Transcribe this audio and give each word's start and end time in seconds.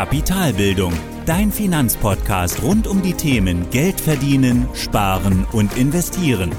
Kapitalbildung, 0.00 0.94
dein 1.26 1.52
Finanzpodcast 1.52 2.62
rund 2.62 2.86
um 2.86 3.02
die 3.02 3.12
Themen 3.12 3.68
Geld 3.68 4.00
verdienen, 4.00 4.66
sparen 4.72 5.46
und 5.52 5.76
investieren. 5.76 6.52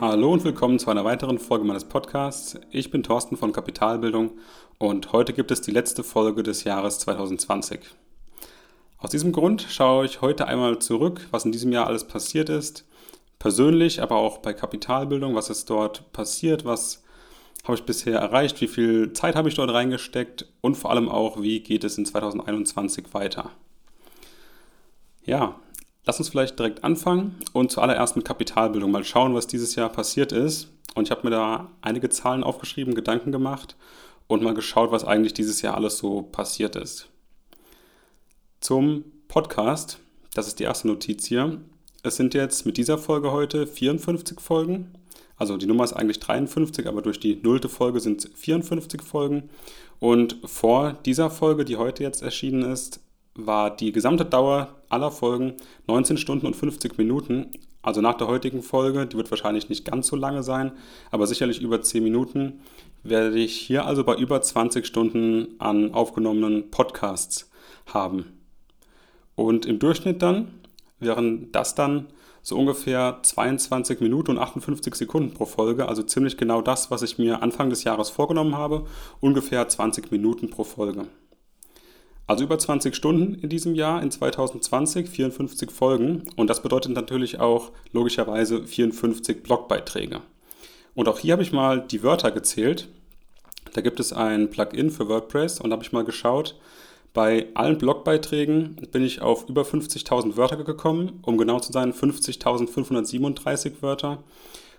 Hallo 0.00 0.32
und 0.32 0.44
willkommen 0.44 0.78
zu 0.78 0.88
einer 0.88 1.04
weiteren 1.04 1.40
Folge 1.40 1.64
meines 1.64 1.82
Podcasts. 1.82 2.60
Ich 2.70 2.92
bin 2.92 3.02
Thorsten 3.02 3.36
von 3.36 3.52
Kapitalbildung 3.52 4.30
und 4.78 5.10
heute 5.10 5.32
gibt 5.32 5.50
es 5.50 5.62
die 5.62 5.72
letzte 5.72 6.04
Folge 6.04 6.44
des 6.44 6.62
Jahres 6.62 7.00
2020. 7.00 7.80
Aus 8.98 9.10
diesem 9.10 9.32
Grund 9.32 9.66
schaue 9.68 10.06
ich 10.06 10.20
heute 10.20 10.46
einmal 10.46 10.78
zurück, 10.78 11.26
was 11.32 11.44
in 11.44 11.50
diesem 11.50 11.72
Jahr 11.72 11.88
alles 11.88 12.06
passiert 12.06 12.48
ist, 12.48 12.84
persönlich, 13.42 14.00
aber 14.00 14.18
auch 14.18 14.38
bei 14.38 14.52
Kapitalbildung, 14.52 15.34
was 15.34 15.50
ist 15.50 15.68
dort 15.68 16.12
passiert, 16.12 16.64
was 16.64 17.02
habe 17.64 17.74
ich 17.74 17.82
bisher 17.82 18.16
erreicht, 18.20 18.60
wie 18.60 18.68
viel 18.68 19.12
Zeit 19.14 19.34
habe 19.34 19.48
ich 19.48 19.56
dort 19.56 19.72
reingesteckt 19.72 20.46
und 20.60 20.76
vor 20.76 20.92
allem 20.92 21.08
auch, 21.08 21.42
wie 21.42 21.58
geht 21.58 21.82
es 21.82 21.98
in 21.98 22.06
2021 22.06 23.12
weiter. 23.14 23.50
Ja, 25.24 25.56
lass 26.04 26.20
uns 26.20 26.28
vielleicht 26.28 26.56
direkt 26.56 26.84
anfangen 26.84 27.34
und 27.52 27.72
zuallererst 27.72 28.14
mit 28.14 28.24
Kapitalbildung 28.24 28.92
mal 28.92 29.02
schauen, 29.02 29.34
was 29.34 29.48
dieses 29.48 29.74
Jahr 29.74 29.88
passiert 29.88 30.30
ist. 30.30 30.68
Und 30.94 31.08
ich 31.08 31.10
habe 31.10 31.24
mir 31.24 31.30
da 31.30 31.68
einige 31.80 32.10
Zahlen 32.10 32.44
aufgeschrieben, 32.44 32.94
Gedanken 32.94 33.32
gemacht 33.32 33.74
und 34.28 34.44
mal 34.44 34.54
geschaut, 34.54 34.92
was 34.92 35.02
eigentlich 35.02 35.34
dieses 35.34 35.62
Jahr 35.62 35.74
alles 35.74 35.98
so 35.98 36.22
passiert 36.22 36.76
ist 36.76 37.08
zum 38.60 39.02
Podcast. 39.26 39.98
Das 40.32 40.46
ist 40.46 40.60
die 40.60 40.64
erste 40.64 40.86
Notiz 40.86 41.26
hier. 41.26 41.60
Es 42.04 42.16
sind 42.16 42.34
jetzt 42.34 42.66
mit 42.66 42.78
dieser 42.78 42.98
Folge 42.98 43.30
heute 43.30 43.64
54 43.64 44.40
Folgen. 44.40 44.92
Also 45.36 45.56
die 45.56 45.66
Nummer 45.66 45.84
ist 45.84 45.92
eigentlich 45.92 46.18
53, 46.18 46.88
aber 46.88 47.00
durch 47.00 47.20
die 47.20 47.36
nullte 47.36 47.68
Folge 47.68 48.00
sind 48.00 48.24
es 48.24 48.30
54 48.34 49.02
Folgen. 49.02 49.50
Und 50.00 50.36
vor 50.44 50.94
dieser 51.06 51.30
Folge, 51.30 51.64
die 51.64 51.76
heute 51.76 52.02
jetzt 52.02 52.20
erschienen 52.20 52.62
ist, 52.62 52.98
war 53.36 53.74
die 53.74 53.92
gesamte 53.92 54.24
Dauer 54.24 54.82
aller 54.88 55.12
Folgen 55.12 55.54
19 55.86 56.16
Stunden 56.16 56.46
und 56.46 56.56
50 56.56 56.98
Minuten. 56.98 57.52
Also 57.82 58.00
nach 58.00 58.14
der 58.14 58.26
heutigen 58.26 58.62
Folge, 58.62 59.06
die 59.06 59.16
wird 59.16 59.30
wahrscheinlich 59.30 59.68
nicht 59.68 59.84
ganz 59.84 60.08
so 60.08 60.16
lange 60.16 60.42
sein, 60.42 60.72
aber 61.12 61.28
sicherlich 61.28 61.60
über 61.60 61.82
10 61.82 62.02
Minuten, 62.02 62.62
werde 63.04 63.38
ich 63.38 63.54
hier 63.54 63.86
also 63.86 64.02
bei 64.02 64.16
über 64.16 64.42
20 64.42 64.86
Stunden 64.86 65.54
an 65.60 65.94
aufgenommenen 65.94 66.68
Podcasts 66.72 67.48
haben. 67.86 68.40
Und 69.36 69.66
im 69.66 69.78
Durchschnitt 69.78 70.20
dann 70.20 70.48
wären 71.02 71.50
das 71.52 71.74
dann 71.74 72.06
so 72.42 72.58
ungefähr 72.58 73.20
22 73.22 74.00
Minuten 74.00 74.32
und 74.32 74.38
58 74.38 74.94
Sekunden 74.94 75.32
pro 75.32 75.46
Folge, 75.46 75.88
also 75.88 76.02
ziemlich 76.02 76.36
genau 76.36 76.60
das, 76.60 76.90
was 76.90 77.02
ich 77.02 77.18
mir 77.18 77.42
Anfang 77.42 77.70
des 77.70 77.84
Jahres 77.84 78.10
vorgenommen 78.10 78.56
habe, 78.56 78.86
ungefähr 79.20 79.68
20 79.68 80.10
Minuten 80.10 80.50
pro 80.50 80.64
Folge. 80.64 81.06
Also 82.26 82.44
über 82.44 82.58
20 82.58 82.94
Stunden 82.94 83.34
in 83.34 83.48
diesem 83.48 83.74
Jahr, 83.74 84.02
in 84.02 84.10
2020, 84.10 85.08
54 85.08 85.70
Folgen 85.70 86.24
und 86.36 86.48
das 86.48 86.62
bedeutet 86.62 86.92
natürlich 86.92 87.38
auch 87.40 87.70
logischerweise 87.92 88.64
54 88.64 89.42
Blogbeiträge. 89.42 90.20
Und 90.94 91.08
auch 91.08 91.18
hier 91.18 91.32
habe 91.32 91.42
ich 91.42 91.52
mal 91.52 91.80
die 91.80 92.02
Wörter 92.02 92.30
gezählt. 92.30 92.88
Da 93.72 93.80
gibt 93.80 94.00
es 94.00 94.12
ein 94.12 94.50
Plugin 94.50 94.90
für 94.90 95.08
WordPress 95.08 95.60
und 95.60 95.72
habe 95.72 95.82
ich 95.82 95.92
mal 95.92 96.04
geschaut, 96.04 96.56
bei 97.12 97.48
allen 97.54 97.78
Blogbeiträgen 97.78 98.76
bin 98.90 99.04
ich 99.04 99.20
auf 99.20 99.48
über 99.48 99.62
50.000 99.62 100.36
Wörter 100.36 100.64
gekommen, 100.64 101.20
um 101.22 101.36
genau 101.36 101.60
zu 101.60 101.72
sein 101.72 101.92
50.537 101.92 103.82
Wörter. 103.82 104.22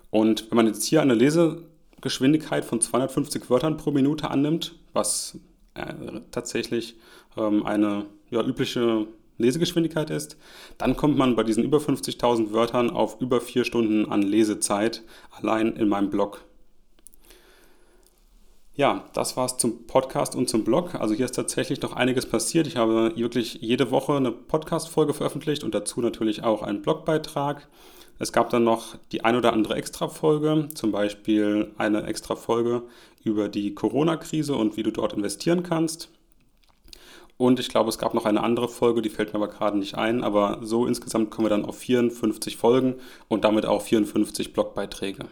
Und 0.09 0.50
wenn 0.50 0.56
man 0.56 0.67
jetzt 0.67 0.84
hier 0.86 1.02
eine 1.02 1.14
Lesegeschwindigkeit 1.14 2.66
von 2.66 2.82
250 2.82 3.49
Wörtern 3.49 3.77
pro 3.77 3.92
Minute 3.92 4.32
annimmt, 4.32 4.76
was 4.93 5.39
äh, 5.76 5.93
tatsächlich 6.32 6.95
ähm, 7.38 7.66
eine 7.66 8.05
ja, 8.32 8.43
übliche 8.43 9.08
Lesegeschwindigkeit 9.38 10.10
ist, 10.10 10.38
dann 10.77 10.95
kommt 10.95 11.17
man 11.17 11.36
bei 11.36 11.43
diesen 11.43 11.64
über 11.64 11.77
50.000 11.77 12.52
Wörtern 12.52 12.89
auf 12.89 13.22
über 13.22 13.42
vier 13.42 13.64
Stunden 13.64 14.11
an 14.11 14.22
Lesezeit 14.22 15.04
allein 15.32 15.76
in 15.76 15.88
meinem 15.88 16.10
Blog. 16.10 16.45
Ja, 18.76 19.06
das 19.14 19.38
war's 19.38 19.58
zum 19.58 19.86
Podcast 19.86 20.36
und 20.36 20.50
zum 20.50 20.64
Blog. 20.64 20.95
Also 20.95 21.14
hier 21.14 21.26
ist 21.26 21.36
tatsächlich 21.36 21.80
noch 21.84 21.94
einiges 21.94 22.26
passiert. 22.26 22.66
Ich 22.66 22.76
habe 22.76 23.16
wirklich 23.16 23.60
jede 23.61 23.92
Woche 23.92 24.14
eine 24.14 24.32
Podcast-Folge 24.32 25.14
veröffentlicht 25.14 25.64
und 25.64 25.76
dazu 25.76 26.02
natürlich 26.02 26.44
auch 26.44 26.64
einen 26.64 26.82
Blogbeitrag. 26.82 27.67
Es 28.17 28.34
gab 28.34 28.50
dann 28.50 28.64
noch 28.64 28.95
die 29.11 29.23
ein 29.23 29.36
oder 29.36 29.54
andere 29.54 29.76
Extra-Folge, 29.76 30.70
zum 30.73 30.92
Beispiel 30.92 31.72
eine 31.78 32.08
Extra-Folge 32.08 32.82
über 33.23 33.48
die 33.48 33.76
Corona-Krise 33.76 34.56
und 34.56 34.76
wie 34.76 34.82
du 34.82 34.92
dort 34.92 35.14
investieren 35.14 35.61
kannst. 35.61 36.10
Und 37.38 37.60
ich 37.60 37.70
glaube, 37.70 37.90
es 37.90 38.00
gab 38.00 38.16
noch 38.16 38.26
eine 38.26 38.42
andere 38.42 38.70
Folge, 38.70 39.04
die 39.04 39.10
fällt 39.10 39.34
mir 39.34 39.40
aber 39.40 39.50
gerade 39.50 39.78
nicht 39.78 40.00
ein. 40.00 40.23
Aber 40.23 40.60
so 40.64 40.88
insgesamt 40.88 41.30
kommen 41.30 41.45
wir 41.45 41.50
dann 41.52 41.66
auf 41.66 41.78
54 41.78 42.58
Folgen 42.58 42.95
und 43.28 43.44
damit 43.44 43.67
auch 43.67 43.84
54 43.84 44.52
Blogbeiträge. 44.52 45.26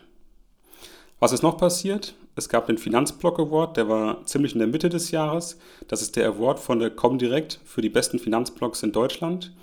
Was 1.21 1.33
ist 1.33 1.43
noch 1.43 1.57
passiert? 1.57 2.15
Es 2.35 2.49
gab 2.49 2.65
den 2.65 2.79
Finanzblock 2.79 3.37
Award, 3.37 3.77
der 3.77 3.87
war 3.87 4.25
ziemlich 4.25 4.53
in 4.53 4.57
der 4.57 4.67
Mitte 4.67 4.89
des 4.89 5.11
Jahres. 5.11 5.59
Das 5.87 6.01
ist 6.01 6.15
der 6.15 6.27
Award 6.27 6.57
von 6.57 6.79
der 6.79 6.89
Comdirect 6.89 7.59
für 7.63 7.83
die 7.83 7.89
besten 7.89 8.17
Finanzblocks 8.17 8.81
in 8.81 8.91
Deutschland. 8.91 9.53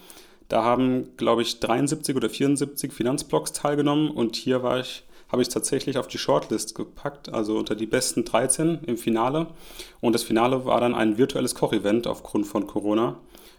Da 0.48 0.62
haben, 0.62 1.16
glaube 1.16 1.42
ich, 1.42 1.58
73 1.58 2.14
oder 2.14 2.30
74 2.30 2.92
Finanzblocks 2.92 3.50
teilgenommen 3.54 4.08
und 4.08 4.36
hier 4.36 4.62
war 4.62 4.78
ich, 4.78 5.02
habe 5.32 5.42
ich 5.42 5.48
tatsächlich 5.48 5.98
auf 5.98 6.06
die 6.06 6.18
Shortlist 6.18 6.76
gepackt, 6.76 7.28
also 7.28 7.58
unter 7.58 7.74
die 7.74 7.86
besten 7.86 8.24
13 8.24 8.84
im 8.86 8.96
Finale. 8.96 9.48
Und 10.00 10.12
das 10.12 10.22
Finale 10.22 10.64
war 10.64 10.80
dann 10.80 10.94
ein 10.94 11.18
virtuelles 11.18 11.56
Kochevent 11.56 12.06
aufgrund 12.06 12.46
von 12.46 12.68
Corona. 12.68 13.16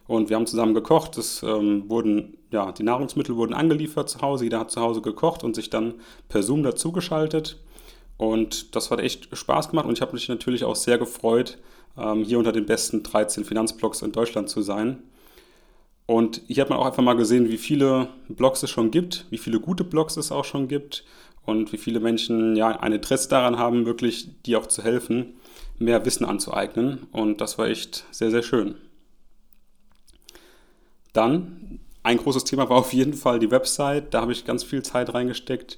Und 0.08 0.30
wir 0.30 0.38
haben 0.38 0.48
zusammen 0.48 0.74
gekocht. 0.74 1.18
Es 1.18 1.44
ähm, 1.44 1.90
wurden, 1.90 2.38
ja, 2.50 2.72
die 2.72 2.84
Nahrungsmittel 2.84 3.36
wurden 3.36 3.54
angeliefert 3.54 4.10
zu 4.10 4.22
Hause. 4.22 4.46
Jeder 4.46 4.60
hat 4.62 4.72
zu 4.72 4.80
Hause 4.80 5.02
gekocht 5.02 5.44
und 5.44 5.54
sich 5.54 5.70
dann 5.70 5.96
per 6.30 6.44
Zoom 6.44 6.64
dazugeschaltet. 6.64 7.60
Und 8.20 8.76
das 8.76 8.92
hat 8.92 9.00
echt 9.00 9.30
Spaß 9.32 9.70
gemacht 9.70 9.86
und 9.86 9.94
ich 9.94 10.02
habe 10.02 10.12
mich 10.12 10.28
natürlich 10.28 10.66
auch 10.66 10.76
sehr 10.76 10.98
gefreut, 10.98 11.58
ähm, 11.98 12.26
hier 12.26 12.38
unter 12.38 12.52
den 12.52 12.66
besten 12.66 13.02
13 13.02 13.46
Finanzblogs 13.46 14.02
in 14.02 14.12
Deutschland 14.12 14.50
zu 14.50 14.62
sein. 14.62 15.02
Und 16.06 16.42
hier 16.48 16.64
hat 16.64 16.70
man 16.70 16.80
auch 16.80 16.86
einfach 16.86 17.02
mal 17.02 17.16
gesehen, 17.16 17.48
wie 17.50 17.58
viele 17.58 18.10
Blogs 18.28 18.62
es 18.62 18.72
schon 18.72 18.92
gibt, 18.92 19.26
wie 19.30 19.38
viele 19.38 19.62
gute 19.62 19.86
Blogs 19.86 20.18
es 20.18 20.34
auch 20.34 20.44
schon 20.44 20.68
gibt 20.68 21.06
und 21.46 21.72
wie 21.72 21.78
viele 21.78 22.02
Menschen 22.02 22.58
ja 22.58 22.78
ein 22.82 22.92
Interesse 22.92 23.30
daran 23.30 23.58
haben, 23.58 23.86
wirklich 23.86 24.42
dir 24.44 24.60
auch 24.60 24.68
zu 24.68 24.84
helfen, 24.84 25.36
mehr 25.78 26.04
Wissen 26.04 26.26
anzueignen. 26.26 27.08
Und 27.14 27.40
das 27.40 27.58
war 27.58 27.68
echt 27.68 28.04
sehr, 28.12 28.32
sehr 28.32 28.44
schön. 28.44 28.76
Dann, 31.14 31.80
ein 32.04 32.18
großes 32.18 32.44
Thema 32.44 32.70
war 32.70 32.80
auf 32.80 32.92
jeden 32.92 33.14
Fall 33.14 33.40
die 33.40 33.52
Website. 33.52 34.14
Da 34.14 34.20
habe 34.20 34.34
ich 34.34 34.44
ganz 34.44 34.66
viel 34.66 34.84
Zeit 34.84 35.14
reingesteckt. 35.14 35.78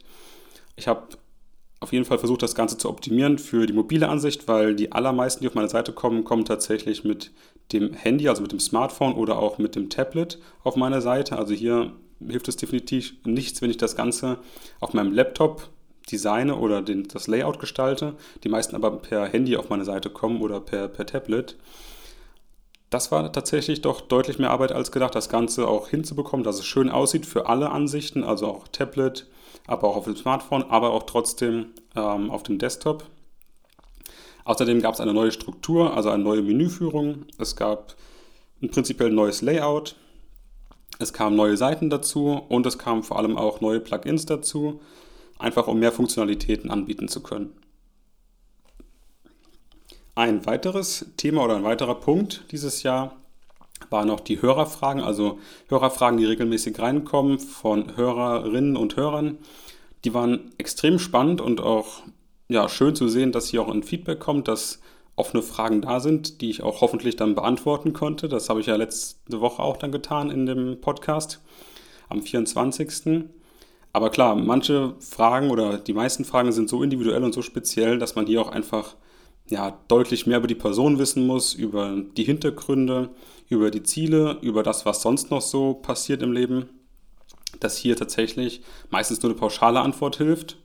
Ich 0.75 0.87
habe 0.87 1.03
auf 1.81 1.91
jeden 1.91 2.05
Fall 2.05 2.19
versucht, 2.19 2.43
das 2.43 2.55
Ganze 2.55 2.77
zu 2.77 2.89
optimieren 2.89 3.39
für 3.39 3.65
die 3.65 3.73
mobile 3.73 4.07
Ansicht, 4.07 4.47
weil 4.47 4.75
die 4.75 4.91
allermeisten, 4.91 5.41
die 5.41 5.47
auf 5.47 5.55
meine 5.55 5.67
Seite 5.67 5.91
kommen, 5.91 6.23
kommen 6.23 6.45
tatsächlich 6.45 7.03
mit 7.03 7.31
dem 7.73 7.93
Handy, 7.93 8.29
also 8.29 8.43
mit 8.43 8.51
dem 8.51 8.59
Smartphone 8.59 9.13
oder 9.13 9.39
auch 9.39 9.57
mit 9.57 9.75
dem 9.75 9.89
Tablet 9.89 10.39
auf 10.63 10.75
meine 10.75 11.01
Seite. 11.01 11.37
Also 11.37 11.55
hier 11.55 11.91
hilft 12.25 12.47
es 12.47 12.55
definitiv 12.55 13.15
nichts, 13.25 13.63
wenn 13.63 13.71
ich 13.71 13.77
das 13.77 13.95
Ganze 13.95 14.37
auf 14.79 14.93
meinem 14.93 15.11
Laptop 15.11 15.69
designe 16.11 16.55
oder 16.55 16.83
den, 16.83 17.07
das 17.07 17.25
Layout 17.25 17.59
gestalte. 17.59 18.13
Die 18.43 18.49
meisten 18.49 18.75
aber 18.75 18.91
per 18.97 19.25
Handy 19.27 19.57
auf 19.57 19.69
meine 19.69 19.85
Seite 19.85 20.11
kommen 20.11 20.41
oder 20.41 20.59
per, 20.59 20.87
per 20.87 21.07
Tablet. 21.07 21.55
Das 22.91 23.11
war 23.11 23.31
tatsächlich 23.31 23.81
doch 23.81 24.01
deutlich 24.01 24.37
mehr 24.37 24.51
Arbeit 24.51 24.71
als 24.71 24.91
gedacht, 24.91 25.15
das 25.15 25.29
Ganze 25.29 25.67
auch 25.67 25.87
hinzubekommen, 25.87 26.43
dass 26.43 26.59
es 26.59 26.65
schön 26.65 26.89
aussieht 26.89 27.25
für 27.25 27.47
alle 27.47 27.71
Ansichten, 27.71 28.23
also 28.23 28.47
auch 28.47 28.67
Tablet, 28.67 29.25
aber 29.67 29.87
auch 29.87 29.95
auf 29.95 30.05
dem 30.05 30.15
Smartphone, 30.15 30.63
aber 30.63 30.91
auch 30.91 31.03
trotzdem 31.03 31.67
ähm, 31.95 32.29
auf 32.29 32.43
dem 32.43 32.57
Desktop. 32.57 33.05
Außerdem 34.43 34.81
gab 34.81 34.95
es 34.95 34.99
eine 34.99 35.13
neue 35.13 35.31
Struktur, 35.31 35.95
also 35.95 36.09
eine 36.09 36.23
neue 36.23 36.41
Menüführung. 36.41 37.25
Es 37.37 37.55
gab 37.55 37.95
ein 38.61 38.69
prinzipiell 38.69 39.11
neues 39.11 39.41
Layout. 39.41 39.95
Es 40.99 41.13
kamen 41.13 41.35
neue 41.35 41.57
Seiten 41.57 41.89
dazu 41.89 42.41
und 42.49 42.65
es 42.65 42.77
kamen 42.77 43.03
vor 43.03 43.17
allem 43.17 43.37
auch 43.37 43.61
neue 43.61 43.79
Plugins 43.79 44.25
dazu, 44.25 44.81
einfach 45.39 45.67
um 45.67 45.79
mehr 45.79 45.91
Funktionalitäten 45.91 46.69
anbieten 46.69 47.07
zu 47.07 47.23
können. 47.23 47.53
Ein 50.13 50.45
weiteres 50.45 51.05
Thema 51.17 51.43
oder 51.43 51.55
ein 51.55 51.63
weiterer 51.63 51.95
Punkt 51.95 52.45
dieses 52.51 52.83
Jahr 52.83 53.20
waren 53.91 54.07
noch 54.07 54.21
die 54.21 54.41
Hörerfragen, 54.41 55.03
also 55.03 55.39
Hörerfragen, 55.67 56.17
die 56.17 56.25
regelmäßig 56.25 56.79
reinkommen 56.79 57.37
von 57.39 57.95
Hörerinnen 57.95 58.75
und 58.75 58.95
Hörern. 58.95 59.37
Die 60.03 60.13
waren 60.13 60.51
extrem 60.57 60.97
spannend 60.97 61.41
und 61.41 61.61
auch 61.61 62.01
ja, 62.49 62.67
schön 62.67 62.95
zu 62.95 63.07
sehen, 63.07 63.31
dass 63.31 63.49
hier 63.49 63.61
auch 63.61 63.69
ein 63.69 63.83
Feedback 63.83 64.19
kommt, 64.19 64.47
dass 64.47 64.79
offene 65.15 65.43
Fragen 65.43 65.81
da 65.81 65.99
sind, 65.99 66.41
die 66.41 66.49
ich 66.49 66.63
auch 66.63 66.81
hoffentlich 66.81 67.15
dann 67.15 67.35
beantworten 67.35 67.93
konnte. 67.93 68.27
Das 68.27 68.49
habe 68.49 68.61
ich 68.61 68.65
ja 68.65 68.75
letzte 68.75 69.39
Woche 69.39 69.61
auch 69.61 69.77
dann 69.77 69.91
getan 69.91 70.31
in 70.31 70.45
dem 70.45 70.81
Podcast 70.81 71.41
am 72.09 72.21
24. 72.21 73.25
Aber 73.93 74.09
klar, 74.09 74.35
manche 74.35 74.95
Fragen 74.99 75.51
oder 75.51 75.77
die 75.77 75.93
meisten 75.93 76.25
Fragen 76.25 76.51
sind 76.51 76.69
so 76.69 76.81
individuell 76.81 77.23
und 77.23 77.33
so 77.33 77.41
speziell, 77.41 77.99
dass 77.99 78.15
man 78.15 78.25
hier 78.25 78.41
auch 78.41 78.51
einfach 78.51 78.95
ja, 79.49 79.77
deutlich 79.87 80.25
mehr 80.27 80.37
über 80.37 80.47
die 80.47 80.55
Person 80.55 80.97
wissen 80.97 81.27
muss, 81.27 81.53
über 81.53 81.95
die 82.17 82.23
Hintergründe, 82.23 83.09
über 83.51 83.69
die 83.69 83.83
Ziele, 83.83 84.37
über 84.41 84.63
das, 84.63 84.85
was 84.85 85.01
sonst 85.01 85.29
noch 85.29 85.41
so 85.41 85.73
passiert 85.73 86.23
im 86.23 86.31
Leben. 86.31 86.69
Dass 87.59 87.77
hier 87.77 87.97
tatsächlich 87.97 88.61
meistens 88.89 89.21
nur 89.21 89.31
eine 89.31 89.39
pauschale 89.39 89.81
Antwort 89.81 90.15
hilft, 90.15 90.57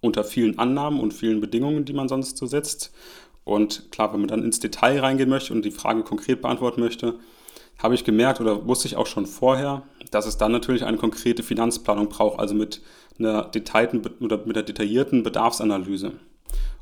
unter 0.00 0.24
vielen 0.24 0.58
Annahmen 0.58 0.98
und 0.98 1.14
vielen 1.14 1.40
Bedingungen, 1.40 1.84
die 1.84 1.92
man 1.92 2.08
sonst 2.08 2.36
so 2.36 2.46
setzt. 2.46 2.92
Und 3.44 3.92
klar, 3.92 4.12
wenn 4.12 4.20
man 4.20 4.28
dann 4.28 4.42
ins 4.42 4.58
Detail 4.58 4.98
reingehen 4.98 5.30
möchte 5.30 5.52
und 5.52 5.64
die 5.64 5.70
Frage 5.70 6.02
konkret 6.02 6.42
beantworten 6.42 6.80
möchte, 6.80 7.20
habe 7.78 7.94
ich 7.94 8.04
gemerkt 8.04 8.40
oder 8.40 8.66
wusste 8.66 8.88
ich 8.88 8.96
auch 8.96 9.06
schon 9.06 9.26
vorher, 9.26 9.84
dass 10.10 10.26
es 10.26 10.36
dann 10.36 10.50
natürlich 10.50 10.84
eine 10.84 10.96
konkrete 10.96 11.44
Finanzplanung 11.44 12.08
braucht, 12.08 12.40
also 12.40 12.54
mit 12.56 12.82
einer 13.20 13.44
detaillierten 13.44 14.02
oder 14.20 14.38
mit 14.38 14.56
einer 14.56 14.64
detaillierten 14.64 15.22
Bedarfsanalyse. 15.22 16.12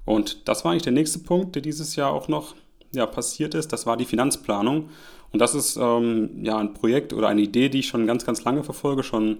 Und 0.06 0.48
das 0.48 0.64
war 0.64 0.72
eigentlich 0.72 0.84
der 0.84 0.92
nächste 0.92 1.18
Punkt, 1.18 1.54
der 1.54 1.62
dieses 1.62 1.96
Jahr 1.96 2.12
auch 2.12 2.28
noch 2.28 2.54
ja, 2.92 3.06
passiert 3.06 3.54
ist. 3.54 3.72
Das 3.72 3.86
war 3.86 3.96
die 3.96 4.04
Finanzplanung. 4.04 4.90
Und 5.32 5.38
das 5.38 5.54
ist 5.54 5.76
ähm, 5.76 6.30
ja 6.42 6.58
ein 6.58 6.74
Projekt 6.74 7.12
oder 7.12 7.28
eine 7.28 7.40
Idee, 7.40 7.68
die 7.68 7.80
ich 7.80 7.88
schon 7.88 8.06
ganz, 8.06 8.24
ganz 8.26 8.44
lange 8.44 8.64
verfolge, 8.64 9.02
schon 9.02 9.38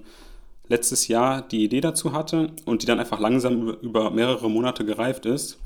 letztes 0.69 1.09
Jahr 1.09 1.43
die 1.43 1.65
Idee 1.65 1.81
dazu 1.81 2.13
hatte 2.13 2.53
und 2.65 2.83
die 2.83 2.87
dann 2.87 3.01
einfach 3.01 3.19
langsam 3.19 3.69
über 3.83 4.11
mehrere 4.11 4.49
Monate 4.49 4.85
gereift 4.85 5.27
ist. 5.27 5.59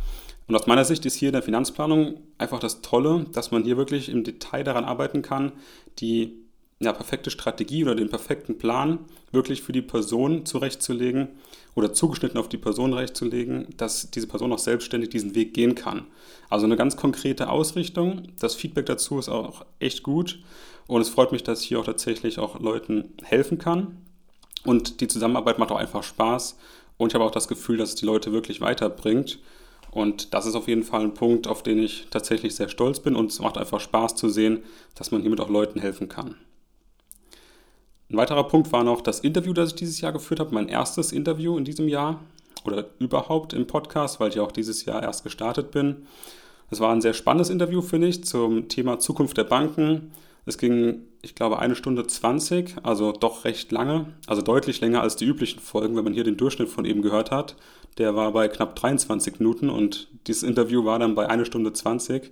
Und 0.47 0.55
aus 0.55 0.67
meiner 0.67 0.85
Sicht 0.85 1.07
ist 1.07 1.15
hier 1.15 1.29
in 1.29 1.35
der 1.35 1.43
Finanzplanung 1.43 2.21
einfach 2.39 2.59
das 2.59 2.81
Tolle, 2.81 3.27
dass 3.33 3.51
man 3.51 3.65
hier 3.65 3.77
wirklich 3.77 4.09
im 4.09 4.25
Detail 4.25 4.65
daran 4.65 4.85
arbeiten 4.85 5.23
kann, 5.23 5.53
die 5.99 6.44
ja, 6.85 6.93
perfekte 6.93 7.31
Strategie 7.31 7.85
oder 7.85 7.95
den 7.95 8.09
perfekten 8.09 8.59
Plan 8.59 8.99
wirklich 9.33 9.63
für 9.63 9.73
die 9.73 9.83
Person 9.83 10.47
zurechtzulegen 10.47 11.29
oder 11.75 11.93
zugeschnitten 11.93 12.39
auf 12.39 12.49
die 12.49 12.59
Person 12.59 12.93
zurechtzulegen, 12.93 13.69
dass 13.77 14.11
diese 14.11 14.27
Person 14.27 14.53
auch 14.53 14.59
selbstständig 14.59 15.11
diesen 15.11 15.35
Weg 15.35 15.55
gehen 15.55 15.75
kann. 15.75 16.07
Also 16.49 16.67
eine 16.67 16.77
ganz 16.77 16.97
konkrete 16.97 17.49
Ausrichtung. 17.49 18.29
Das 18.39 18.55
Feedback 18.55 18.87
dazu 18.87 19.19
ist 19.19 19.29
auch 19.29 19.65
echt 19.81 20.03
gut 20.03 20.39
und 20.87 21.01
es 21.01 21.09
freut 21.09 21.33
mich, 21.33 21.43
dass 21.43 21.63
ich 21.63 21.69
hier 21.69 21.81
auch 21.81 21.85
tatsächlich 21.85 22.39
auch 22.39 22.61
Leuten 22.61 23.15
helfen 23.23 23.59
kann. 23.59 23.99
Und 24.65 25.01
die 25.01 25.09
Zusammenarbeit 25.09 25.59
macht 25.59 25.73
auch 25.73 25.77
einfach 25.77 26.03
Spaß 26.03 26.57
und 26.97 27.09
ich 27.09 27.15
habe 27.15 27.25
auch 27.25 27.31
das 27.31 27.49
Gefühl, 27.49 27.77
dass 27.77 27.91
es 27.91 27.95
die 27.97 28.07
Leute 28.07 28.33
wirklich 28.33 28.61
weiterbringt. 28.61 29.39
Und 29.91 30.35
das 30.35 30.47
ist 30.47 30.57
auf 30.57 30.67
jeden 30.67 30.83
Fall 30.83 31.03
ein 31.03 31.15
Punkt, 31.15 31.47
auf 31.47 31.63
den 31.63 31.79
ich 31.79 32.09
tatsächlich 32.11 32.57
sehr 32.57 32.69
stolz 32.69 32.99
bin 32.99 33.15
und 33.15 33.31
es 33.31 33.41
macht 33.41 33.57
einfach 33.57 33.81
Spaß 33.81 34.17
zu 34.17 34.29
sehen, 34.29 34.65
dass 34.97 35.13
man 35.13 35.21
hiermit 35.21 35.41
auch 35.41 35.49
Leuten 35.49 35.81
helfen 35.81 36.09
kann. 36.09 36.37
Ein 38.15 38.19
weiterer 38.19 38.45
Punkt 38.45 38.71
war 38.71 38.85
noch 38.85 39.01
das 39.01 39.19
Interview, 39.19 39.53
das 39.53 39.71
ich 39.71 39.75
dieses 39.75 40.01
Jahr 40.01 40.13
geführt 40.13 40.39
habe, 40.39 40.55
mein 40.55 40.69
erstes 40.69 41.11
Interview 41.11 41.59
in 41.59 41.65
diesem 41.65 41.89
Jahr 41.89 42.21
oder 42.65 42.87
überhaupt 43.01 43.53
im 43.53 43.67
Podcast, 43.67 44.21
weil 44.21 44.29
ich 44.29 44.39
auch 44.39 44.53
dieses 44.53 44.85
Jahr 44.85 45.03
erst 45.03 45.25
gestartet 45.25 45.73
bin. 45.73 46.07
Es 46.71 46.79
war 46.79 46.93
ein 46.93 47.01
sehr 47.01 47.13
spannendes 47.13 47.51
Interview, 47.51 47.83
finde 47.83 48.07
ich, 48.07 48.23
zum 48.23 48.69
Thema 48.69 49.01
Zukunft 49.01 49.37
der 49.37 49.43
Banken. 49.43 50.13
Es 50.47 50.59
ging, 50.59 51.03
ich 51.23 51.35
glaube, 51.35 51.59
eine 51.59 51.75
Stunde 51.75 52.07
20, 52.07 52.77
also 52.85 53.11
doch 53.11 53.45
recht 53.45 53.73
lange, 53.73 54.07
also 54.29 54.43
deutlich 54.43 54.81
länger 54.81 55.01
als 55.01 55.17
die 55.17 55.25
üblichen 55.25 55.59
Folgen, 55.59 55.97
wenn 55.97 56.05
man 56.05 56.15
hier 56.15 56.23
den 56.23 56.37
Durchschnitt 56.37 56.69
von 56.69 56.85
eben 56.85 57.03
gehört 57.03 57.33
hat. 57.33 57.57
Der 57.99 58.15
war 58.15 58.31
bei 58.31 58.47
knapp 58.47 58.77
23 58.77 59.41
Minuten 59.41 59.71
und 59.71 60.07
dieses 60.29 60.45
Interview 60.45 60.85
war 60.85 61.01
dann 61.01 61.17
bei 61.17 61.29
eine 61.29 61.47
Stunde 61.47 61.73
20. 61.73 62.31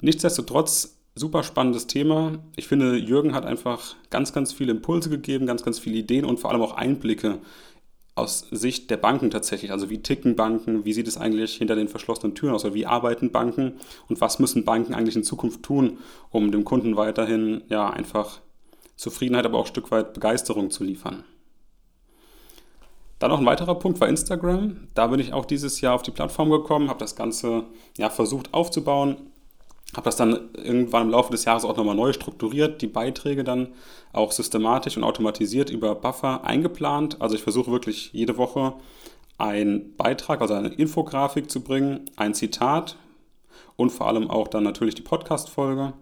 Nichtsdestotrotz, 0.00 0.95
super 1.16 1.42
spannendes 1.42 1.86
Thema. 1.86 2.38
Ich 2.56 2.68
finde, 2.68 2.96
Jürgen 2.96 3.34
hat 3.34 3.46
einfach 3.46 3.96
ganz, 4.10 4.32
ganz 4.32 4.52
viele 4.52 4.72
Impulse 4.72 5.08
gegeben, 5.10 5.46
ganz, 5.46 5.64
ganz 5.64 5.78
viele 5.78 5.96
Ideen 5.96 6.26
und 6.26 6.38
vor 6.38 6.50
allem 6.50 6.60
auch 6.60 6.76
Einblicke 6.76 7.38
aus 8.14 8.46
Sicht 8.50 8.90
der 8.90 8.98
Banken 8.98 9.30
tatsächlich. 9.30 9.72
Also 9.72 9.90
wie 9.90 10.02
ticken 10.02 10.36
Banken, 10.36 10.84
wie 10.84 10.92
sieht 10.92 11.08
es 11.08 11.16
eigentlich 11.16 11.56
hinter 11.56 11.74
den 11.74 11.88
verschlossenen 11.88 12.34
Türen 12.34 12.54
aus, 12.54 12.64
oder 12.64 12.74
wie 12.74 12.86
arbeiten 12.86 13.32
Banken 13.32 13.78
und 14.08 14.20
was 14.20 14.38
müssen 14.38 14.64
Banken 14.64 14.94
eigentlich 14.94 15.16
in 15.16 15.24
Zukunft 15.24 15.62
tun, 15.62 15.98
um 16.30 16.52
dem 16.52 16.64
Kunden 16.64 16.96
weiterhin 16.96 17.62
ja 17.68 17.88
einfach 17.90 18.40
Zufriedenheit, 18.96 19.46
aber 19.46 19.58
auch 19.58 19.64
ein 19.64 19.68
Stück 19.68 19.90
weit 19.90 20.14
Begeisterung 20.14 20.70
zu 20.70 20.84
liefern. 20.84 21.24
Dann 23.18 23.30
noch 23.30 23.40
ein 23.40 23.46
weiterer 23.46 23.78
Punkt 23.78 24.00
war 24.00 24.08
Instagram. 24.08 24.88
Da 24.92 25.06
bin 25.06 25.20
ich 25.20 25.32
auch 25.32 25.46
dieses 25.46 25.80
Jahr 25.80 25.94
auf 25.94 26.02
die 26.02 26.10
Plattform 26.10 26.50
gekommen, 26.50 26.90
habe 26.90 26.98
das 26.98 27.16
Ganze 27.16 27.64
ja, 27.96 28.10
versucht 28.10 28.52
aufzubauen, 28.52 29.30
habe 29.94 30.04
das 30.04 30.16
dann 30.16 30.50
irgendwann 30.54 31.02
im 31.02 31.10
Laufe 31.10 31.30
des 31.30 31.44
Jahres 31.44 31.64
auch 31.64 31.76
nochmal 31.76 31.94
neu 31.94 32.12
strukturiert, 32.12 32.82
die 32.82 32.86
Beiträge 32.86 33.44
dann 33.44 33.68
auch 34.12 34.32
systematisch 34.32 34.96
und 34.96 35.04
automatisiert 35.04 35.70
über 35.70 35.94
Buffer 35.94 36.44
eingeplant. 36.44 37.20
Also 37.20 37.34
ich 37.34 37.42
versuche 37.42 37.70
wirklich 37.70 38.12
jede 38.12 38.36
Woche 38.36 38.74
einen 39.38 39.96
Beitrag, 39.96 40.40
also 40.40 40.54
eine 40.54 40.68
Infografik 40.68 41.50
zu 41.50 41.62
bringen, 41.62 42.10
ein 42.16 42.34
Zitat 42.34 42.96
und 43.76 43.90
vor 43.90 44.08
allem 44.08 44.30
auch 44.30 44.48
dann 44.48 44.64
natürlich 44.64 44.94
die 44.94 45.02
Podcast-Folge 45.02 45.92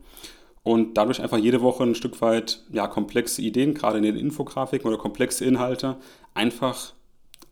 und 0.63 0.97
dadurch 0.97 1.21
einfach 1.21 1.39
jede 1.39 1.61
Woche 1.61 1.85
ein 1.85 1.95
Stück 1.95 2.21
weit 2.21 2.63
ja, 2.73 2.87
komplexe 2.87 3.43
Ideen, 3.43 3.75
gerade 3.75 3.99
in 3.99 4.05
den 4.05 4.17
Infografiken 4.17 4.89
oder 4.89 4.99
komplexe 4.99 5.45
Inhalte, 5.45 5.97
einfach 6.33 6.95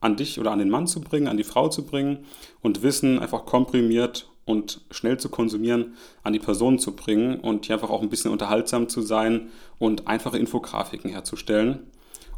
an 0.00 0.16
dich 0.16 0.40
oder 0.40 0.50
an 0.50 0.58
den 0.58 0.70
Mann 0.70 0.86
zu 0.86 1.00
bringen, 1.00 1.28
an 1.28 1.36
die 1.36 1.44
Frau 1.44 1.68
zu 1.68 1.84
bringen 1.84 2.24
und 2.62 2.82
Wissen 2.82 3.18
einfach 3.18 3.44
komprimiert 3.44 4.31
und 4.44 4.80
schnell 4.90 5.18
zu 5.18 5.28
konsumieren 5.28 5.94
an 6.22 6.32
die 6.32 6.38
Person 6.38 6.78
zu 6.78 6.96
bringen 6.96 7.38
und 7.40 7.66
hier 7.66 7.76
einfach 7.76 7.90
auch 7.90 8.02
ein 8.02 8.08
bisschen 8.08 8.32
unterhaltsam 8.32 8.88
zu 8.88 9.00
sein 9.00 9.50
und 9.78 10.08
einfache 10.08 10.38
Infografiken 10.38 11.10
herzustellen. 11.10 11.80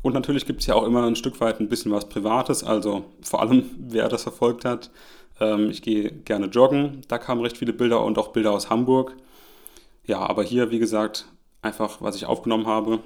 Und 0.03 0.12
natürlich 0.12 0.45
gibt 0.45 0.61
es 0.61 0.67
ja 0.67 0.75
auch 0.75 0.85
immer 0.85 1.06
ein 1.06 1.17
Stück 1.17 1.41
weit 1.41 1.61
ein 1.61 1.69
bisschen 1.69 1.91
was 1.91 2.09
Privates, 2.09 2.62
also 2.62 3.05
vor 3.23 3.41
allem 3.41 3.71
wer 3.79 4.09
das 4.09 4.25
verfolgt 4.25 4.65
hat. 4.65 4.91
Ähm, 5.41 5.71
ich 5.71 5.83
gehe 5.83 6.11
gerne 6.11 6.47
joggen, 6.47 7.03
da 7.09 7.19
kamen 7.19 7.41
recht 7.41 7.56
viele 7.56 7.73
Bilder 7.73 8.05
und 8.05 8.19
auch 8.19 8.29
Bilder 8.29 8.53
aus 8.53 8.69
Hamburg. 8.71 9.17
Ja, 10.06 10.21
aber 10.21 10.43
hier, 10.43 10.71
wie 10.71 10.79
gesagt, 10.79 11.27
einfach 11.62 12.03
was 12.03 12.17
ich 12.17 12.27
aufgenommen 12.27 12.67
habe, 12.67 13.01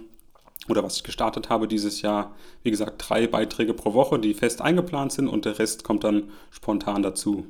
oder 0.68 0.82
was 0.82 0.96
ich 0.96 1.04
gestartet 1.04 1.48
habe 1.48 1.68
dieses 1.68 2.02
Jahr, 2.02 2.34
wie 2.62 2.70
gesagt, 2.70 3.02
drei 3.08 3.26
Beiträge 3.26 3.74
pro 3.74 3.94
Woche, 3.94 4.18
die 4.18 4.34
fest 4.34 4.60
eingeplant 4.60 5.12
sind 5.12 5.28
und 5.28 5.44
der 5.44 5.58
Rest 5.58 5.84
kommt 5.84 6.04
dann 6.04 6.30
spontan 6.50 7.02
dazu. 7.02 7.46